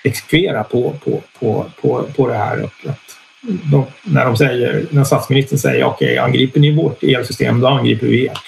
exekvera 0.04 0.64
på, 0.64 0.94
på, 1.04 1.22
på, 1.40 1.66
på, 1.80 2.02
på 2.16 2.28
det 2.28 2.34
här. 2.34 2.62
Och 2.62 2.90
att 2.90 3.18
de, 3.46 3.86
när, 4.02 4.24
de 4.24 4.36
säger, 4.36 4.86
när 4.90 5.04
statsministern 5.04 5.58
säger 5.58 5.84
okej, 5.84 6.12
okay, 6.12 6.18
angriper 6.18 6.60
ni 6.60 6.76
vårt 6.76 7.02
elsystem, 7.02 7.60
då 7.60 7.68
angriper 7.68 8.06
vi 8.06 8.26
ert. 8.26 8.42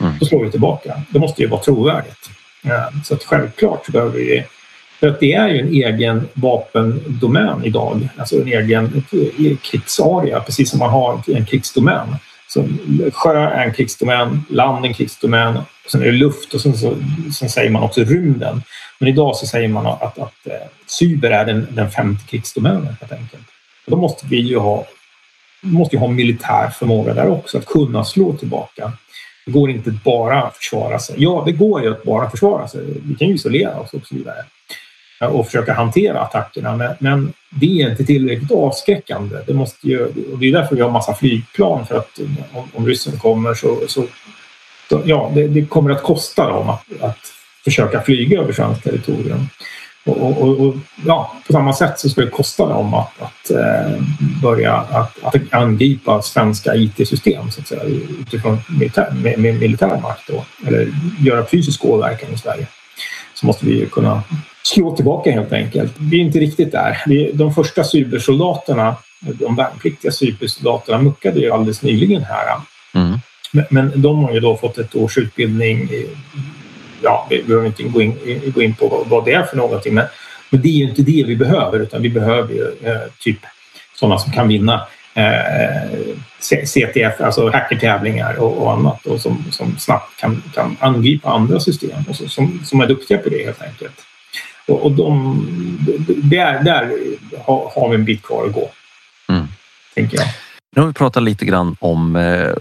Mm. 0.00 0.12
Då 0.20 0.26
slår 0.26 0.44
vi 0.44 0.50
tillbaka. 0.50 1.02
Det 1.10 1.18
måste 1.18 1.42
ju 1.42 1.48
vara 1.48 1.62
trovärdigt. 1.62 2.30
Så 3.04 3.14
att 3.14 3.24
självklart 3.24 3.86
så 3.86 3.92
behöver 3.92 4.18
vi 4.18 4.44
för 5.00 5.08
att 5.08 5.20
det 5.20 5.32
är 5.32 5.48
ju 5.48 5.60
en 5.60 5.68
egen 5.68 6.28
vapendomän 6.34 7.64
idag, 7.64 8.08
alltså 8.16 8.36
en 8.40 8.48
egen 8.48 9.04
krigsarea, 9.62 10.40
precis 10.40 10.70
som 10.70 10.78
man 10.78 10.90
har 10.90 11.22
en 11.26 11.46
krigsdomän. 11.46 12.16
Så 12.48 12.68
sjö 13.12 13.38
är 13.38 13.64
en 13.64 13.72
krigsdomän, 13.72 14.44
land 14.48 14.84
är 14.84 14.88
en 14.88 14.94
krigsdomän, 14.94 15.56
och 15.56 15.90
sen 15.90 16.02
är 16.02 16.06
det 16.06 16.12
luft 16.12 16.54
och 16.54 16.60
sen, 16.60 16.76
så, 16.76 16.96
sen 17.38 17.48
säger 17.48 17.70
man 17.70 17.82
också 17.82 18.00
rymden. 18.00 18.62
Men 18.98 19.08
idag 19.08 19.36
så 19.36 19.46
säger 19.46 19.68
man 19.68 19.86
att, 19.86 20.02
att, 20.02 20.18
att 20.18 20.46
eh, 20.46 20.68
cyber 20.86 21.30
är 21.30 21.44
den, 21.44 21.66
den 21.70 21.90
femte 21.90 22.24
krigsdomänen 22.26 22.96
helt 23.00 23.12
enkelt. 23.12 23.46
Då 23.86 23.96
måste 23.96 24.26
vi 24.26 24.40
ju 24.40 24.58
ha, 24.58 24.86
måste 25.60 25.96
ju 25.96 26.00
ha 26.00 26.08
militär 26.08 26.70
förmåga 26.70 27.14
där 27.14 27.28
också, 27.28 27.58
att 27.58 27.66
kunna 27.66 28.04
slå 28.04 28.32
tillbaka. 28.32 28.92
Det 29.46 29.52
går 29.52 29.70
inte 29.70 29.90
bara 29.90 30.42
att 30.42 30.56
försvara 30.56 30.98
sig. 30.98 31.16
Ja, 31.18 31.42
det 31.46 31.52
går 31.52 31.82
ju 31.82 31.90
att 31.90 32.02
bara 32.02 32.30
försvara 32.30 32.68
sig. 32.68 32.80
Vi 33.04 33.14
kan 33.14 33.28
ju 33.28 33.34
isolera 33.34 33.80
oss 33.80 33.92
och 33.92 34.06
så 34.06 34.14
vidare 34.14 34.44
och 35.20 35.46
försöka 35.46 35.72
hantera 35.72 36.20
attackerna. 36.20 36.76
Men, 36.76 36.94
men, 36.98 37.32
det 37.50 37.66
är 37.66 37.90
inte 37.90 38.04
tillräckligt 38.04 38.52
avskräckande. 38.52 39.36
Det, 39.46 39.54
måste 39.54 39.88
ju, 39.88 40.04
och 40.04 40.38
det 40.38 40.48
är 40.48 40.52
därför 40.52 40.76
vi 40.76 40.82
har 40.82 40.90
massa 40.90 41.14
flygplan. 41.14 41.86
För 41.86 41.98
att 41.98 42.20
om, 42.52 42.68
om 42.74 42.86
ryssen 42.86 43.18
kommer 43.18 43.54
så, 43.54 43.80
så, 43.88 44.04
så 44.88 45.02
ja, 45.04 45.32
det, 45.34 45.48
det, 45.48 45.66
kommer 45.66 45.90
att 45.90 46.02
kosta 46.02 46.48
dem 46.48 46.68
att, 46.68 46.84
att 47.00 47.18
försöka 47.64 48.02
flyga 48.02 48.40
över 48.40 48.52
svenskt 48.52 48.84
territorium. 48.84 49.48
Och, 50.06 50.42
och, 50.42 50.60
och, 50.60 50.74
ja, 51.06 51.32
på 51.46 51.52
samma 51.52 51.72
sätt 51.72 51.98
så 51.98 52.08
ska 52.08 52.20
det 52.20 52.30
kosta 52.30 52.68
dem 52.68 52.94
att, 52.94 53.22
att 53.22 53.50
eh, 53.50 54.02
börja 54.42 54.72
att, 54.72 55.24
att, 55.24 55.34
angripa 55.50 56.22
svenska 56.22 56.74
IT-system 56.74 57.50
så 57.50 57.60
att 57.60 57.68
säga, 57.68 57.82
utifrån 58.20 58.58
militär, 58.68 59.10
med, 59.22 59.38
med 59.38 59.58
militär 59.58 60.00
makt 60.02 60.22
då, 60.28 60.44
eller 60.66 60.88
göra 61.20 61.46
fysisk 61.46 61.84
åverkan 61.84 62.34
i 62.34 62.38
Sverige. 62.38 62.66
Så 63.34 63.46
måste 63.46 63.66
vi 63.66 63.86
kunna 63.86 64.22
slå 64.62 64.96
tillbaka 64.96 65.30
helt 65.30 65.52
enkelt. 65.52 65.92
Vi 65.98 66.20
är 66.20 66.24
inte 66.24 66.38
riktigt 66.38 66.72
där. 66.72 67.02
Vi, 67.06 67.32
de 67.34 67.54
första 67.54 67.84
cybersoldaterna, 67.84 68.96
de 69.20 69.56
värnpliktiga 69.56 70.12
cybersoldaterna 70.12 70.98
muckade 70.98 71.40
ju 71.40 71.50
alldeles 71.50 71.82
nyligen 71.82 72.24
här. 72.24 72.60
Mm. 72.94 73.18
Men, 73.52 73.64
men 73.70 74.02
de 74.02 74.24
har 74.24 74.32
ju 74.32 74.40
då 74.40 74.56
fått 74.56 74.78
ett 74.78 74.96
års 74.96 75.18
utbildning 75.18 75.88
ja, 77.02 77.26
vi 77.30 77.42
behöver 77.42 77.66
inte 77.66 77.82
gå 77.82 78.02
in, 78.02 78.42
gå 78.54 78.62
in 78.62 78.74
på 78.74 79.04
vad 79.06 79.24
det 79.24 79.32
är 79.32 79.42
för 79.42 79.56
någonting. 79.56 79.94
Men, 79.94 80.06
men 80.50 80.62
det 80.62 80.68
är 80.68 80.72
ju 80.72 80.88
inte 80.88 81.02
det 81.02 81.24
vi 81.26 81.36
behöver 81.36 81.80
utan 81.80 82.02
vi 82.02 82.10
behöver 82.10 82.54
ju 82.54 82.64
eh, 82.82 83.00
typ 83.18 83.38
sådana 83.94 84.18
som 84.18 84.32
kan 84.32 84.48
vinna 84.48 84.86
eh, 85.14 85.90
CTF, 86.40 87.20
alltså 87.20 87.50
hackertävlingar 87.50 88.38
och, 88.38 88.62
och 88.62 88.72
annat 88.72 89.06
och 89.06 89.20
som, 89.20 89.44
som 89.50 89.78
snabbt 89.78 90.20
kan, 90.20 90.42
kan 90.54 90.76
angripa 90.80 91.30
andra 91.30 91.60
system 91.60 92.04
och 92.08 92.16
så, 92.16 92.28
som, 92.28 92.60
som 92.64 92.80
är 92.80 92.86
duktiga 92.86 93.18
på 93.18 93.28
det 93.28 93.44
helt 93.44 93.62
enkelt. 93.62 94.04
Och, 94.68 94.84
och 94.84 94.92
de, 94.92 95.46
där, 96.22 96.62
där 96.62 96.92
har, 97.44 97.72
har 97.74 97.88
vi 97.88 97.94
en 97.94 98.04
bit 98.04 98.22
kvar 98.22 98.46
att 98.46 98.52
gå, 98.52 98.70
mm. 99.28 99.48
tänker 99.94 100.16
jag. 100.16 100.26
Nu 100.76 100.82
har 100.82 100.86
vi 100.86 100.94
pratat 100.94 101.22
lite 101.22 101.44
grann 101.44 101.76
om 101.80 102.16
eh, 102.16 102.52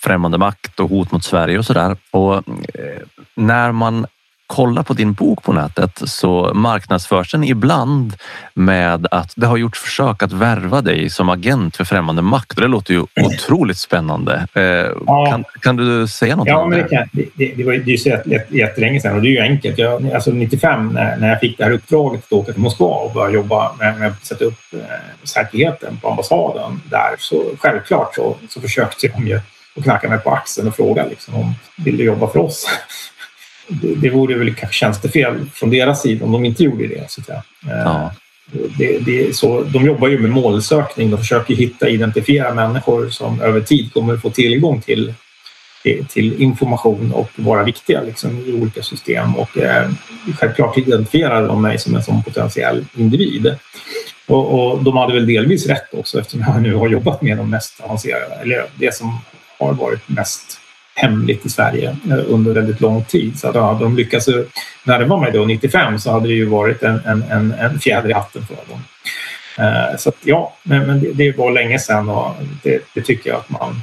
främmande 0.00 0.38
makt 0.38 0.80
och 0.80 0.90
hot 0.90 1.12
mot 1.12 1.24
Sverige 1.24 1.58
och 1.58 1.64
sådär. 1.64 1.96
Och 2.10 2.34
eh, 2.34 3.17
när 3.38 3.72
man 3.72 4.06
kollar 4.46 4.82
på 4.82 4.94
din 4.94 5.12
bok 5.12 5.42
på 5.42 5.52
nätet 5.52 6.02
så 6.04 6.50
marknadsförs 6.54 7.32
den 7.32 7.44
ibland 7.44 8.12
med 8.54 9.06
att 9.10 9.32
det 9.36 9.46
har 9.46 9.56
gjorts 9.56 9.80
försök 9.80 10.22
att 10.22 10.32
värva 10.32 10.80
dig 10.80 11.10
som 11.10 11.28
agent 11.28 11.76
för 11.76 11.84
främmande 11.84 12.22
makt. 12.22 12.56
Det 12.56 12.66
låter 12.66 12.94
ju 12.94 13.04
otroligt 13.24 13.78
spännande. 13.78 14.46
Eh, 14.54 14.62
ja. 15.06 15.26
kan, 15.30 15.44
kan, 15.62 15.76
du 15.76 16.06
säga 16.06 16.36
något 16.36 16.48
ja, 16.48 16.58
om 16.58 16.70
det? 16.70 16.82
Kan, 16.82 17.08
det, 17.12 17.24
det, 17.34 17.54
det 17.56 17.64
var 17.64 17.72
ju 17.72 17.98
så 17.98 18.08
jättelänge 18.48 19.00
sedan 19.00 19.16
och 19.16 19.22
det 19.22 19.28
är 19.28 19.30
ju 19.30 19.40
enkelt. 19.40 19.78
Jag, 19.78 20.12
alltså 20.12 20.30
95 20.30 20.88
när, 20.88 21.16
när 21.16 21.28
jag 21.28 21.40
fick 21.40 21.58
det 21.58 21.64
här 21.64 21.72
uppdraget 21.72 22.24
att 22.24 22.32
åka 22.32 22.52
till 22.52 22.62
Moskva 22.62 22.86
och 22.86 23.12
börja 23.12 23.34
jobba 23.34 23.72
med, 23.78 23.98
med 23.98 24.08
att 24.08 24.26
sätta 24.26 24.44
upp 24.44 24.60
eh, 24.72 24.78
säkerheten 25.22 25.96
på 26.02 26.08
ambassaden 26.08 26.80
där 26.90 27.14
så 27.18 27.44
självklart 27.58 28.14
så, 28.14 28.36
så 28.48 28.60
försökte 28.60 29.08
de 29.08 29.26
ju 29.26 29.40
och 29.76 29.82
knacka 29.82 30.08
mig 30.08 30.18
på 30.18 30.30
axeln 30.30 30.68
och 30.68 30.76
fråga 30.76 31.04
liksom, 31.04 31.34
om 31.34 31.54
vill 31.84 31.96
du 31.96 32.04
jobba 32.04 32.26
för 32.26 32.38
oss? 32.38 32.66
Det, 33.68 33.94
det 33.94 34.10
vore 34.10 34.38
väl 34.38 34.54
kanske 34.54 34.76
tjänstefel 34.76 35.34
från 35.54 35.70
deras 35.70 36.02
sida 36.02 36.24
om 36.24 36.32
de 36.32 36.44
inte 36.44 36.64
gjorde 36.64 36.86
det. 36.86 37.10
Så. 37.10 37.20
Eh, 37.32 37.38
ja. 37.66 38.12
Det, 38.78 38.98
det, 38.98 39.36
så, 39.36 39.62
de 39.62 39.86
jobbar 39.86 40.08
ju 40.08 40.18
med 40.18 40.30
målsökning. 40.30 41.10
De 41.10 41.18
försöker 41.18 41.54
hitta 41.54 41.88
identifiera 41.88 42.54
människor 42.54 43.08
som 43.08 43.40
över 43.40 43.60
tid 43.60 43.92
kommer 43.92 44.14
att 44.14 44.22
få 44.22 44.30
tillgång 44.30 44.80
till, 44.80 45.14
till 46.08 46.42
information 46.42 47.12
och 47.12 47.30
vara 47.36 47.62
viktiga 47.62 48.02
liksom, 48.02 48.38
i 48.46 48.52
olika 48.52 48.82
system. 48.82 49.36
Och 49.36 49.58
eh, 49.58 49.90
självklart 50.38 50.78
identifierar 50.78 51.48
de 51.48 51.62
mig 51.62 51.78
som 51.78 51.94
en 51.94 52.02
sån 52.02 52.22
potentiell 52.22 52.84
individ. 52.96 53.54
Och, 54.26 54.72
och, 54.72 54.84
de 54.84 54.96
hade 54.96 55.14
väl 55.14 55.26
delvis 55.26 55.66
rätt 55.66 55.94
också 55.94 56.20
eftersom 56.20 56.40
jag 56.40 56.62
nu 56.62 56.74
har 56.74 56.88
jobbat 56.88 57.22
med 57.22 57.36
de 57.36 57.50
mest 57.50 57.80
avancerade, 57.80 58.34
eller 58.34 58.64
det 58.74 58.94
som 58.94 59.20
har 59.58 59.72
varit 59.72 60.08
mest 60.08 60.60
hemligt 60.98 61.46
i 61.46 61.48
Sverige 61.48 61.96
eh, 62.10 62.18
under 62.28 62.52
väldigt 62.52 62.80
lång 62.80 63.04
tid. 63.04 63.38
Så 63.38 63.48
att 63.48 63.54
hade 63.54 63.84
de 63.84 63.96
lyckats 63.96 64.28
värva 64.84 65.16
mig 65.16 65.32
då 65.32 65.44
95 65.44 65.98
så 65.98 66.10
hade 66.10 66.28
det 66.28 66.34
ju 66.34 66.44
varit 66.44 66.82
en, 66.82 67.00
en, 67.04 67.22
en, 67.22 67.52
en 67.52 67.78
fjäder 67.78 68.10
i 68.10 68.12
hatten 68.12 68.46
för 68.46 68.56
dem. 68.56 68.82
Eh, 69.58 69.96
så 69.98 70.08
att, 70.08 70.16
ja, 70.24 70.54
men, 70.62 70.86
men 70.86 71.00
det, 71.00 71.12
det, 71.12 71.36
var 71.36 71.50
länge 71.50 71.78
sedan 71.78 72.08
och 72.08 72.34
det, 72.62 72.82
det 72.94 73.00
tycker 73.02 73.30
jag 73.30 73.38
att 73.38 73.50
man 73.50 73.80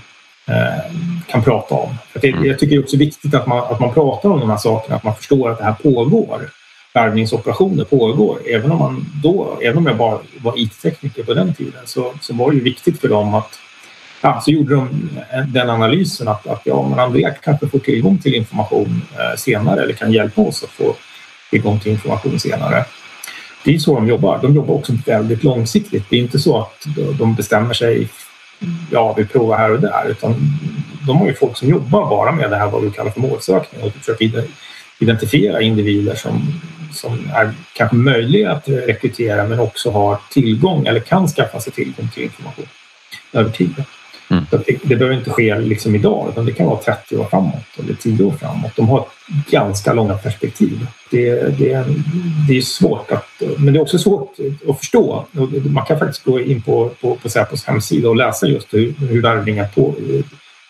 eh, 0.47 0.93
kan 1.27 1.43
prata 1.43 1.75
om. 1.75 1.95
För 2.13 2.19
det, 2.19 2.27
jag 2.27 2.59
tycker 2.59 2.75
det 2.75 2.79
är 2.79 2.83
också 2.83 2.97
viktigt 2.97 3.33
att 3.33 3.47
man, 3.47 3.57
att 3.57 3.79
man 3.79 3.93
pratar 3.93 4.29
om 4.29 4.39
de 4.39 4.49
här 4.49 4.57
sakerna, 4.57 4.95
att 4.95 5.03
man 5.03 5.15
förstår 5.15 5.49
att 5.49 5.57
det 5.57 5.63
här 5.63 5.75
pågår. 5.83 6.49
Värvningsoperationer 6.93 7.83
pågår. 7.83 8.39
Även 8.45 8.71
om, 8.71 8.79
man 8.79 9.05
då, 9.23 9.59
även 9.61 9.77
om 9.77 9.85
jag 9.85 9.97
bara 9.97 10.19
var 10.37 10.59
IT-tekniker 10.59 11.23
på 11.23 11.33
den 11.33 11.53
tiden 11.53 11.81
så, 11.85 12.13
så 12.21 12.33
var 12.33 12.51
det 12.51 12.57
ju 12.57 12.63
viktigt 12.63 13.01
för 13.01 13.07
dem 13.07 13.33
att 13.33 13.59
ja, 14.21 14.41
så 14.41 14.51
gjorde 14.51 14.75
de 14.75 15.09
eh, 15.33 15.45
den 15.45 15.69
analysen 15.69 16.27
att, 16.27 16.47
att 16.47 16.61
ja, 16.63 16.87
men 16.89 16.99
Andrea 16.99 17.31
kanske 17.31 17.67
får 17.67 17.79
tillgång 17.79 18.17
till 18.17 18.35
information 18.35 19.01
eh, 19.11 19.37
senare 19.37 19.81
eller 19.81 19.93
kan 19.93 20.11
hjälpa 20.11 20.41
oss 20.41 20.63
att 20.63 20.69
få 20.69 20.95
tillgång 21.49 21.79
till 21.79 21.91
information 21.91 22.39
senare. 22.39 22.85
Det 23.63 23.75
är 23.75 23.79
så 23.79 23.95
de 23.95 24.07
jobbar. 24.07 24.39
De 24.41 24.55
jobbar 24.55 24.75
också 24.75 24.93
väldigt 25.05 25.43
långsiktigt. 25.43 26.09
Det 26.09 26.15
är 26.15 26.19
inte 26.19 26.39
så 26.39 26.59
att 26.59 26.85
de 27.19 27.35
bestämmer 27.35 27.73
sig 27.73 28.09
ja, 28.91 29.13
vi 29.17 29.25
provar 29.25 29.57
här 29.57 29.71
och 29.71 29.79
där, 29.79 30.05
utan 30.09 30.35
de 31.07 31.17
har 31.17 31.27
ju 31.27 31.33
folk 31.33 31.57
som 31.57 31.69
jobbar 31.69 32.09
bara 32.09 32.31
med 32.31 32.49
det 32.49 32.57
här 32.57 32.69
vad 32.69 32.83
vi 32.83 32.91
kallar 32.91 33.11
för 33.11 33.21
målsökning 33.21 33.83
och 33.83 33.93
försöker 33.93 34.43
identifiera 34.99 35.61
individer 35.61 36.15
som, 36.15 36.61
som 36.91 37.31
är 37.33 37.53
kanske 37.73 37.95
möjliga 37.95 38.51
att 38.51 38.69
rekrytera 38.69 39.47
men 39.47 39.59
också 39.59 39.91
har 39.91 40.17
tillgång 40.31 40.87
eller 40.87 40.99
kan 40.99 41.27
skaffa 41.27 41.59
sig 41.59 41.73
tillgång 41.73 42.09
till 42.13 42.23
information 42.23 42.65
över 43.33 43.49
tid. 43.49 43.83
Mm. 44.29 44.45
Det, 44.49 44.77
det, 44.83 44.95
behöver 44.95 45.17
inte 45.17 45.29
ske 45.29 45.59
liksom 45.59 45.95
idag, 45.95 46.29
utan 46.29 46.45
det 46.45 46.51
kan 46.51 46.65
vara 46.65 46.79
30 46.79 47.17
år 47.17 47.25
framåt 47.25 47.65
eller 47.79 47.93
10 47.93 48.23
år 48.23 48.31
framåt. 48.31 48.71
De 48.75 48.89
har 48.89 49.05
ganska 49.49 49.93
långa 49.93 50.13
perspektiv. 50.13 50.87
Det, 51.11 51.57
det, 51.57 51.85
det 52.47 52.57
är 52.57 52.61
svårt 52.61 53.11
att, 53.11 53.27
men 53.57 53.73
det 53.73 53.79
är 53.79 53.81
också 53.81 53.97
svårt 53.97 54.35
att 54.69 54.79
förstå. 54.79 55.25
Man 55.65 55.85
kan 55.85 55.99
faktiskt 55.99 56.23
gå 56.23 56.39
in 56.41 56.61
på, 56.61 56.91
på, 57.01 57.15
på 57.15 57.29
Säpos 57.29 57.65
hemsida 57.65 58.09
och 58.09 58.15
läsa 58.15 58.47
just 58.47 58.73
hur, 58.73 58.93
hur 58.99 59.21
värvningar 59.21 59.67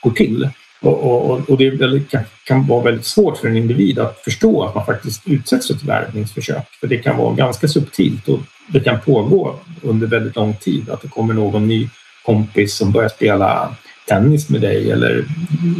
går 0.01 0.11
till. 0.11 0.49
Och, 0.81 1.31
och, 1.31 1.49
och, 1.49 1.57
det 1.57 2.09
kan, 2.09 2.21
kan 2.43 2.67
vara 2.67 2.83
väldigt 2.83 3.05
svårt 3.05 3.37
för 3.37 3.47
en 3.47 3.57
individ 3.57 3.99
att 3.99 4.19
förstå 4.19 4.63
att 4.63 4.75
man 4.75 4.85
faktiskt 4.85 5.21
utsätts 5.25 5.67
för 5.67 5.73
ett 5.73 5.83
värvningsförsök. 5.83 6.67
För 6.79 6.87
det 6.87 6.97
kan 6.97 7.17
vara 7.17 7.35
ganska 7.35 7.67
subtilt 7.67 8.29
och 8.29 8.39
det 8.67 8.79
kan 8.79 8.99
pågå 9.01 9.55
under 9.81 10.07
väldigt 10.07 10.35
lång 10.35 10.53
tid. 10.53 10.89
Att 10.89 11.01
det 11.01 11.07
kommer 11.07 11.33
någon 11.33 11.67
ny 11.67 11.89
kompis 12.25 12.75
som 12.75 12.91
börjar 12.91 13.09
spela 13.09 13.75
tennis 14.07 14.49
med 14.49 14.61
dig 14.61 14.91
eller 14.91 15.25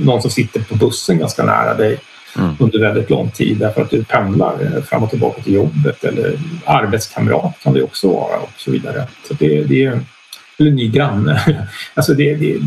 någon 0.06 0.22
som 0.22 0.32
sitter 0.32 0.60
på 0.60 0.76
bussen 0.76 1.18
ganska 1.18 1.44
nära 1.44 1.74
dig 1.74 2.00
mm. 2.38 2.56
under 2.60 2.80
väldigt 2.80 3.10
lång 3.10 3.30
tid 3.30 3.58
därför 3.58 3.82
att 3.82 3.90
du 3.90 4.04
pendlar 4.04 4.82
fram 4.82 5.04
och 5.04 5.10
tillbaka 5.10 5.42
till 5.42 5.54
jobbet 5.54 6.04
eller 6.04 6.40
arbetskamrat 6.66 7.60
kan 7.64 7.74
det 7.74 7.84
också 7.84 8.08
vara 8.08 8.38
och 8.38 8.52
så 8.58 8.72
vidare. 8.72 9.08
Så 9.28 9.34
det, 9.34 9.64
det 9.64 9.86
är 9.86 10.00
eller 10.60 10.72
ny 10.72 10.88
granne. 10.88 11.42
Alltså 11.94 12.14
det, 12.14 12.36
det, 12.36 12.58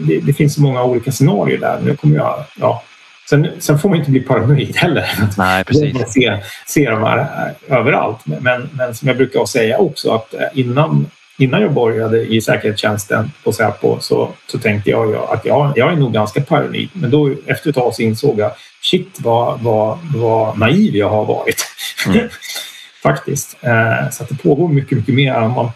det, 0.00 0.20
det, 0.20 0.32
finns 0.32 0.54
så 0.54 0.62
många 0.62 0.82
olika 0.82 1.12
scenarier 1.12 1.58
där. 1.58 1.80
Nu 1.84 1.96
kommer 1.96 2.16
jag, 2.16 2.44
ja. 2.60 2.82
sen, 3.30 3.48
sen 3.58 3.78
får 3.78 3.88
man 3.88 3.98
inte 3.98 4.10
bli 4.10 4.20
paranoid 4.20 4.76
heller. 4.76 5.10
Nej, 5.38 5.64
precis. 5.64 5.94
Man 5.94 6.06
ser, 6.06 6.44
ser 6.66 6.90
de 6.90 7.02
här 7.02 7.52
överallt. 7.68 8.18
Men, 8.24 8.68
men 8.72 8.94
som 8.94 9.08
jag 9.08 9.16
brukar 9.16 9.44
säga 9.44 9.78
också 9.78 10.10
att 10.10 10.34
innan 10.54 11.06
innan 11.38 11.62
jag 11.62 11.72
började 11.72 12.26
i 12.26 12.40
säkerhetstjänsten 12.40 13.32
på 13.44 13.52
Säpo 13.52 14.00
så, 14.00 14.32
så 14.46 14.58
tänkte 14.58 14.90
jag 14.90 15.14
att 15.14 15.44
jag, 15.44 15.72
jag 15.76 15.92
är 15.92 15.96
nog 15.96 16.12
ganska 16.12 16.40
paranoid. 16.40 16.88
Men 16.92 17.10
då 17.10 17.30
efter 17.46 17.68
ett 17.68 17.74
tag 17.74 17.94
så 17.94 18.02
insåg 18.02 18.38
jag 18.38 18.52
shit 18.82 19.20
vad, 19.20 19.60
vad, 19.60 19.98
vad 20.14 20.58
naiv 20.58 20.96
jag 20.96 21.08
har 21.08 21.24
varit. 21.24 21.64
Mm. 22.06 22.28
Faktiskt. 23.02 23.56
Eh, 23.60 24.10
så 24.10 24.22
att 24.22 24.28
det 24.28 24.42
pågår 24.42 24.68
mycket, 24.68 24.98
mycket 24.98 25.14
mer 25.14 25.34
än 25.34 25.50
man 25.50 25.70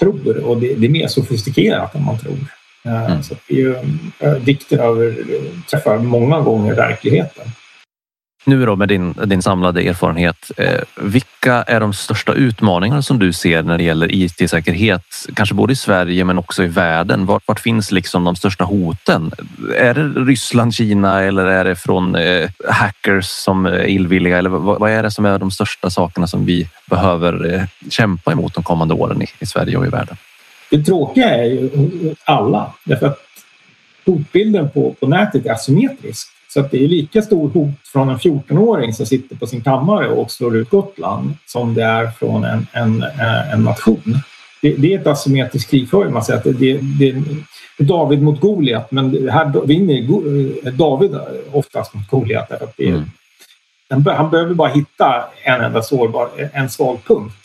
tror 0.00 0.44
och 0.44 0.60
det, 0.60 0.74
det 0.74 0.86
är 0.86 0.90
mer 0.90 1.08
sofistikerat 1.08 1.94
än 1.94 2.04
man 2.04 2.18
tror. 2.18 2.38
Eh, 2.84 3.06
mm. 3.06 3.22
Så 3.22 3.34
det 3.48 3.54
är 3.54 3.58
ju, 3.58 3.76
eh, 4.18 4.32
dikter 4.32 4.78
över, 4.78 5.16
träffar 5.70 5.98
många 5.98 6.40
gånger 6.40 6.74
verkligheten. 6.74 7.44
Nu 8.44 8.66
då 8.66 8.76
med 8.76 8.88
din, 8.88 9.12
din 9.12 9.42
samlade 9.42 9.82
erfarenhet, 9.82 10.50
eh, 10.56 10.80
vilka 10.96 11.62
är 11.62 11.80
de 11.80 11.92
största 11.92 12.32
utmaningarna 12.32 13.02
som 13.02 13.18
du 13.18 13.32
ser 13.32 13.62
när 13.62 13.78
det 13.78 13.84
gäller 13.84 14.14
IT-säkerhet? 14.14 15.26
Kanske 15.34 15.54
både 15.54 15.72
i 15.72 15.76
Sverige 15.76 16.24
men 16.24 16.38
också 16.38 16.64
i 16.64 16.66
världen. 16.66 17.26
Vart, 17.26 17.42
vart 17.46 17.60
finns 17.60 17.92
liksom 17.92 18.24
de 18.24 18.36
största 18.36 18.64
hoten? 18.64 19.32
Är 19.76 19.94
det 19.94 20.02
Ryssland, 20.02 20.74
Kina 20.74 21.22
eller 21.22 21.46
är 21.46 21.64
det 21.64 21.76
från 21.76 22.14
eh, 22.14 22.50
hackers 22.68 23.26
som 23.26 23.66
är 23.66 23.86
illvilliga? 23.86 24.38
Eller 24.38 24.50
vad, 24.50 24.80
vad, 24.80 24.90
är 24.90 25.02
det 25.02 25.10
som 25.10 25.24
är 25.24 25.38
de 25.38 25.50
största 25.50 25.90
sakerna 25.90 26.26
som 26.26 26.44
vi 26.46 26.68
behöver 26.90 27.54
eh, 27.54 27.62
kämpa 27.90 28.32
emot 28.32 28.54
de 28.54 28.64
kommande 28.64 28.94
åren 28.94 29.22
i, 29.22 29.26
i 29.38 29.46
Sverige 29.46 29.76
och 29.76 29.86
i 29.86 29.88
världen? 29.88 30.16
Det 30.70 30.82
tråkiga 30.82 31.28
är 31.28 31.44
ju 31.44 31.70
alla, 32.24 32.72
därför 32.84 33.06
att 33.06 33.18
hotbilden 34.06 34.70
på, 34.70 34.94
på 35.00 35.06
nätet 35.06 35.46
är 35.46 35.52
asymmetrisk. 35.52 36.28
Så 36.52 36.60
att 36.60 36.70
det 36.70 36.84
är 36.84 36.88
lika 36.88 37.22
stor 37.22 37.48
hot 37.48 37.88
från 37.92 38.08
en 38.08 38.18
14-åring 38.18 38.94
som 38.94 39.06
sitter 39.06 39.36
på 39.36 39.46
sin 39.46 39.60
kammare 39.60 40.08
och 40.08 40.30
slår 40.30 40.56
ut 40.56 40.70
Gotland 40.70 41.34
som 41.46 41.74
det 41.74 41.82
är 41.82 42.10
från 42.10 42.44
en, 42.44 42.66
en, 42.72 43.02
eh, 43.02 43.52
en 43.52 43.64
nation. 43.64 44.18
Det, 44.62 44.74
det, 44.74 44.94
är 44.94 45.00
ett 45.00 45.06
asymmetriskt 45.06 45.70
krigföring. 45.70 46.12
Man 46.12 46.24
säger 46.24 46.38
att 46.38 46.44
det, 46.44 46.78
det, 46.98 47.08
är 47.08 47.84
David 47.84 48.22
mot 48.22 48.40
Goliat, 48.40 48.90
men 48.90 49.28
här 49.30 49.66
vinner 49.66 49.94
eh, 50.66 50.72
David 50.72 51.16
oftast 51.52 51.94
mot 51.94 52.08
Goliat. 52.08 52.52
Mm. 52.78 53.02
Han 53.90 54.30
behöver 54.30 54.54
bara 54.54 54.68
hitta 54.68 55.24
en 55.42 55.60
enda 55.60 55.82
sårbar, 55.82 56.28
en 56.52 56.70
svag 56.70 56.98
punkt. 57.04 57.39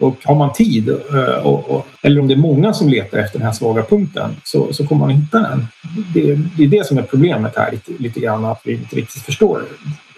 Och 0.00 0.16
har 0.24 0.34
man 0.34 0.52
tid, 0.52 0.88
eh, 0.88 1.46
och, 1.46 1.70
och, 1.70 1.86
eller 2.02 2.20
om 2.20 2.28
det 2.28 2.34
är 2.34 2.38
många 2.38 2.72
som 2.72 2.88
letar 2.88 3.18
efter 3.18 3.38
den 3.38 3.46
här 3.46 3.52
svaga 3.52 3.82
punkten, 3.82 4.36
så, 4.44 4.72
så 4.72 4.86
kommer 4.86 5.06
man 5.06 5.16
hitta 5.16 5.38
den. 5.38 5.66
Det, 6.14 6.38
det, 6.56 6.64
är 6.64 6.68
det 6.68 6.86
som 6.86 6.98
är 6.98 7.02
problemet 7.02 7.56
här 7.56 7.72
lite, 7.72 7.92
lite 8.02 8.20
grann, 8.20 8.44
att 8.44 8.60
vi 8.64 8.72
inte 8.72 8.96
riktigt 8.96 9.22
förstår, 9.22 9.62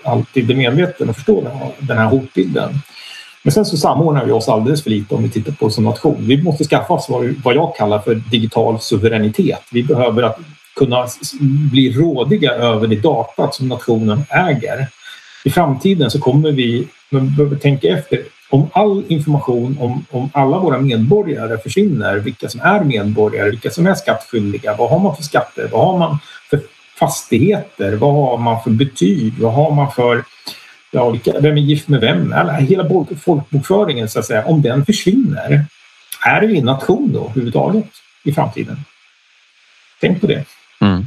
alltid 0.03 0.51
är 0.51 0.55
medvetna 0.55 1.11
och 1.11 1.17
förstår 1.17 1.43
den 1.43 1.57
här, 1.57 1.71
den 1.79 1.99
här 1.99 2.07
hotbilden. 2.07 2.71
Men 3.43 3.53
sen 3.53 3.65
så 3.65 3.77
samordnar 3.77 4.25
vi 4.25 4.33
oss 4.33 4.49
alldeles 4.49 4.83
för 4.83 4.91
lite 4.91 5.15
om 5.15 5.23
vi 5.23 5.31
tittar 5.31 5.53
på 5.53 5.71
som 5.71 5.85
nation. 5.85 6.17
Vi 6.21 6.43
måste 6.43 6.65
skaffa 6.65 6.95
oss 6.95 7.07
vad, 7.09 7.35
vad 7.45 7.55
jag 7.55 7.77
kallar 7.77 7.99
för 7.99 8.15
digital 8.15 8.81
suveränitet. 8.81 9.63
Vi 9.73 9.83
behöver 9.83 10.23
att 10.23 10.39
kunna 10.77 11.07
bli 11.73 11.93
rådiga 11.93 12.53
över 12.53 12.87
det 12.87 12.97
data 12.97 13.51
som 13.53 13.69
nationen 13.69 14.23
äger. 14.31 14.89
I 15.45 15.51
framtiden 15.51 16.11
så 16.11 16.21
kommer 16.21 16.53
vi 16.53 16.89
behöver 17.11 17.57
tänka 17.57 17.89
efter 17.89 18.23
om 18.51 18.71
all 18.73 19.05
information 19.09 19.77
om, 19.81 20.05
om 20.11 20.31
alla 20.35 20.59
våra 20.59 20.79
medborgare 20.79 21.59
försvinner, 21.59 22.17
vilka 22.17 22.49
som 22.49 22.61
är 22.61 22.85
medborgare, 22.85 23.51
vilka 23.51 23.71
som 23.71 23.87
är 23.87 23.95
skattskyldiga, 23.95 24.77
vad 24.77 24.91
har 24.91 24.99
man 24.99 25.17
för 25.17 25.23
skatter, 25.23 25.69
vad 25.73 25.87
har 25.87 25.99
man 25.99 26.19
för 26.51 26.61
fastigheter, 26.99 27.97
vad 27.97 28.15
har 28.15 28.39
man 28.39 28.63
för 28.63 28.71
betyg, 28.71 29.35
vad 29.39 29.53
har 29.53 29.71
man 29.71 29.93
för 29.93 30.25
ja, 30.91 31.11
vilka, 31.11 31.41
vem 31.41 31.57
är 31.57 31.61
gift 31.61 31.89
med 31.89 32.01
vem? 32.01 32.33
Alla, 32.33 32.53
hela 32.53 33.05
folkbokföringen, 33.21 34.09
så 34.09 34.19
att 34.19 34.27
säga, 34.27 34.45
om 34.45 34.63
den 34.63 34.87
försvinner, 34.87 35.65
är 36.27 36.43
vi 36.43 36.59
en 36.59 36.65
nation 36.65 37.13
då 37.13 37.25
överhuvudtaget 37.25 37.89
i 38.23 38.33
framtiden? 38.33 38.77
Tänk 40.01 40.21
på 40.21 40.27
det. 40.27 40.45
Mm. 40.81 41.07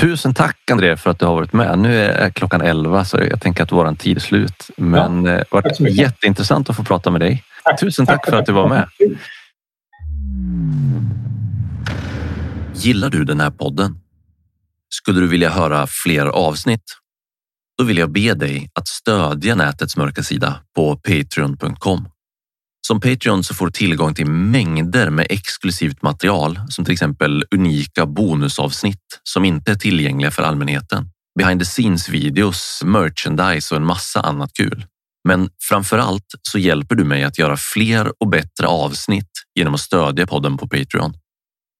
Tusen 0.00 0.34
tack 0.34 0.70
André 0.70 0.96
för 0.96 1.10
att 1.10 1.18
du 1.18 1.26
har 1.26 1.34
varit 1.34 1.52
med. 1.52 1.78
Nu 1.78 2.04
är 2.04 2.30
klockan 2.30 2.60
11 2.60 3.04
så 3.04 3.18
jag 3.18 3.40
tänker 3.40 3.62
att 3.62 3.72
vår 3.72 3.94
tid 3.94 4.16
är 4.16 4.20
slut. 4.20 4.70
Men 4.76 5.22
det 5.22 5.32
ja, 5.32 5.44
har 5.50 5.62
varit 5.62 5.80
jätteintressant 5.80 6.70
att 6.70 6.76
få 6.76 6.84
prata 6.84 7.10
med 7.10 7.20
dig. 7.20 7.44
Tack. 7.64 7.80
Tusen 7.80 8.06
tack, 8.06 8.24
tack 8.24 8.30
för 8.30 8.38
att 8.38 8.46
du 8.46 8.52
var 8.52 8.68
med. 8.68 8.88
Gillar 12.74 13.10
du 13.10 13.24
den 13.24 13.40
här 13.40 13.50
podden? 13.50 14.00
Skulle 14.88 15.20
du 15.20 15.26
vilja 15.26 15.50
höra 15.50 15.86
fler 15.86 16.26
avsnitt? 16.26 16.84
Då 17.78 17.84
vill 17.84 17.98
jag 17.98 18.10
be 18.10 18.34
dig 18.34 18.70
att 18.74 18.88
stödja 18.88 19.54
nätets 19.54 19.96
mörka 19.96 20.22
sida 20.22 20.60
på 20.74 20.96
patreon.com. 20.96 22.08
Som 22.90 23.00
Patreon 23.00 23.44
så 23.44 23.54
får 23.54 23.66
du 23.66 23.72
tillgång 23.72 24.14
till 24.14 24.26
mängder 24.26 25.10
med 25.10 25.26
exklusivt 25.30 26.02
material 26.02 26.60
som 26.68 26.84
till 26.84 26.92
exempel 26.92 27.44
unika 27.50 28.06
bonusavsnitt 28.06 29.20
som 29.22 29.44
inte 29.44 29.70
är 29.70 29.74
tillgängliga 29.74 30.30
för 30.30 30.42
allmänheten. 30.42 31.10
Behind 31.38 31.60
the 31.60 31.64
scenes 31.64 32.08
videos, 32.08 32.82
merchandise 32.84 33.74
och 33.74 33.80
en 33.80 33.86
massa 33.86 34.20
annat 34.20 34.52
kul. 34.52 34.86
Men 35.28 35.50
framför 35.68 35.98
allt 35.98 36.24
så 36.42 36.58
hjälper 36.58 36.94
du 36.94 37.04
mig 37.04 37.24
att 37.24 37.38
göra 37.38 37.56
fler 37.56 38.12
och 38.22 38.28
bättre 38.28 38.66
avsnitt 38.66 39.30
genom 39.54 39.74
att 39.74 39.80
stödja 39.80 40.26
podden 40.26 40.56
på 40.56 40.68
Patreon. 40.68 41.14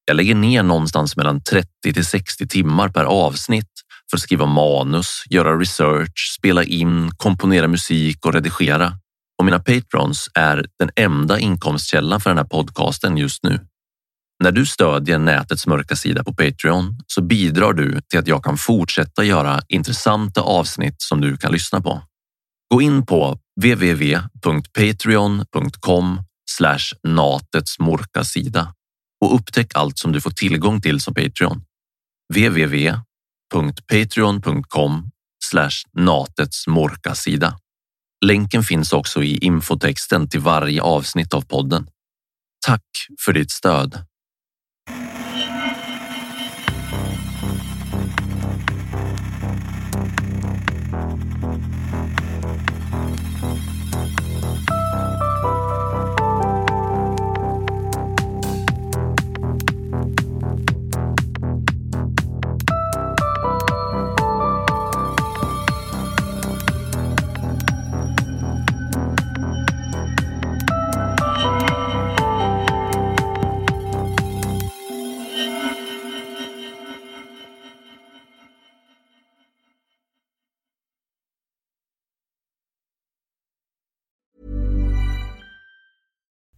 Jag 0.05 0.15
lägger 0.15 0.35
ner 0.35 0.63
någonstans 0.63 1.17
mellan 1.17 1.43
30 1.43 1.67
till 1.93 2.05
60 2.05 2.47
timmar 2.47 2.89
per 2.89 3.03
avsnitt 3.03 3.71
för 4.09 4.17
att 4.17 4.21
skriva 4.21 4.45
manus, 4.45 5.23
göra 5.29 5.59
research, 5.59 6.35
spela 6.39 6.63
in, 6.63 7.11
komponera 7.17 7.67
musik 7.67 8.25
och 8.25 8.33
redigera. 8.33 8.93
Och 9.41 9.45
mina 9.45 9.59
patrons 9.59 10.29
är 10.35 10.65
den 10.79 10.89
enda 10.95 11.39
inkomstkällan 11.39 12.21
för 12.21 12.29
den 12.29 12.37
här 12.37 12.45
podcasten 12.45 13.17
just 13.17 13.43
nu. 13.43 13.59
När 14.43 14.51
du 14.51 14.65
stödjer 14.65 15.19
nätets 15.19 15.67
mörka 15.67 15.95
sida 15.95 16.23
på 16.23 16.33
Patreon 16.33 16.99
så 17.07 17.21
bidrar 17.21 17.73
du 17.73 18.01
till 18.01 18.19
att 18.19 18.27
jag 18.27 18.43
kan 18.43 18.57
fortsätta 18.57 19.23
göra 19.23 19.61
intressanta 19.67 20.41
avsnitt 20.41 21.01
som 21.01 21.21
du 21.21 21.37
kan 21.37 21.51
lyssna 21.51 21.81
på. 21.81 22.01
Gå 22.73 22.81
in 22.81 23.05
på 23.05 23.39
www.patreon.com 23.61 26.23
natets 27.03 27.79
mörka 27.79 28.23
sida 28.23 28.73
och 29.25 29.35
upptäck 29.35 29.71
allt 29.75 29.99
som 29.99 30.11
du 30.11 30.21
får 30.21 30.31
tillgång 30.31 30.81
till 30.81 30.99
som 30.99 31.13
Patreon. 31.13 31.63
www.patreon.com 32.33 35.11
natets 35.93 36.67
mörka 36.67 37.15
sida. 37.15 37.60
Länken 38.25 38.63
finns 38.63 38.93
också 38.93 39.23
i 39.23 39.37
infotexten 39.37 40.29
till 40.29 40.39
varje 40.39 40.81
avsnitt 40.81 41.33
av 41.33 41.41
podden. 41.41 41.87
Tack 42.65 42.85
för 43.25 43.33
ditt 43.33 43.51
stöd! 43.51 44.10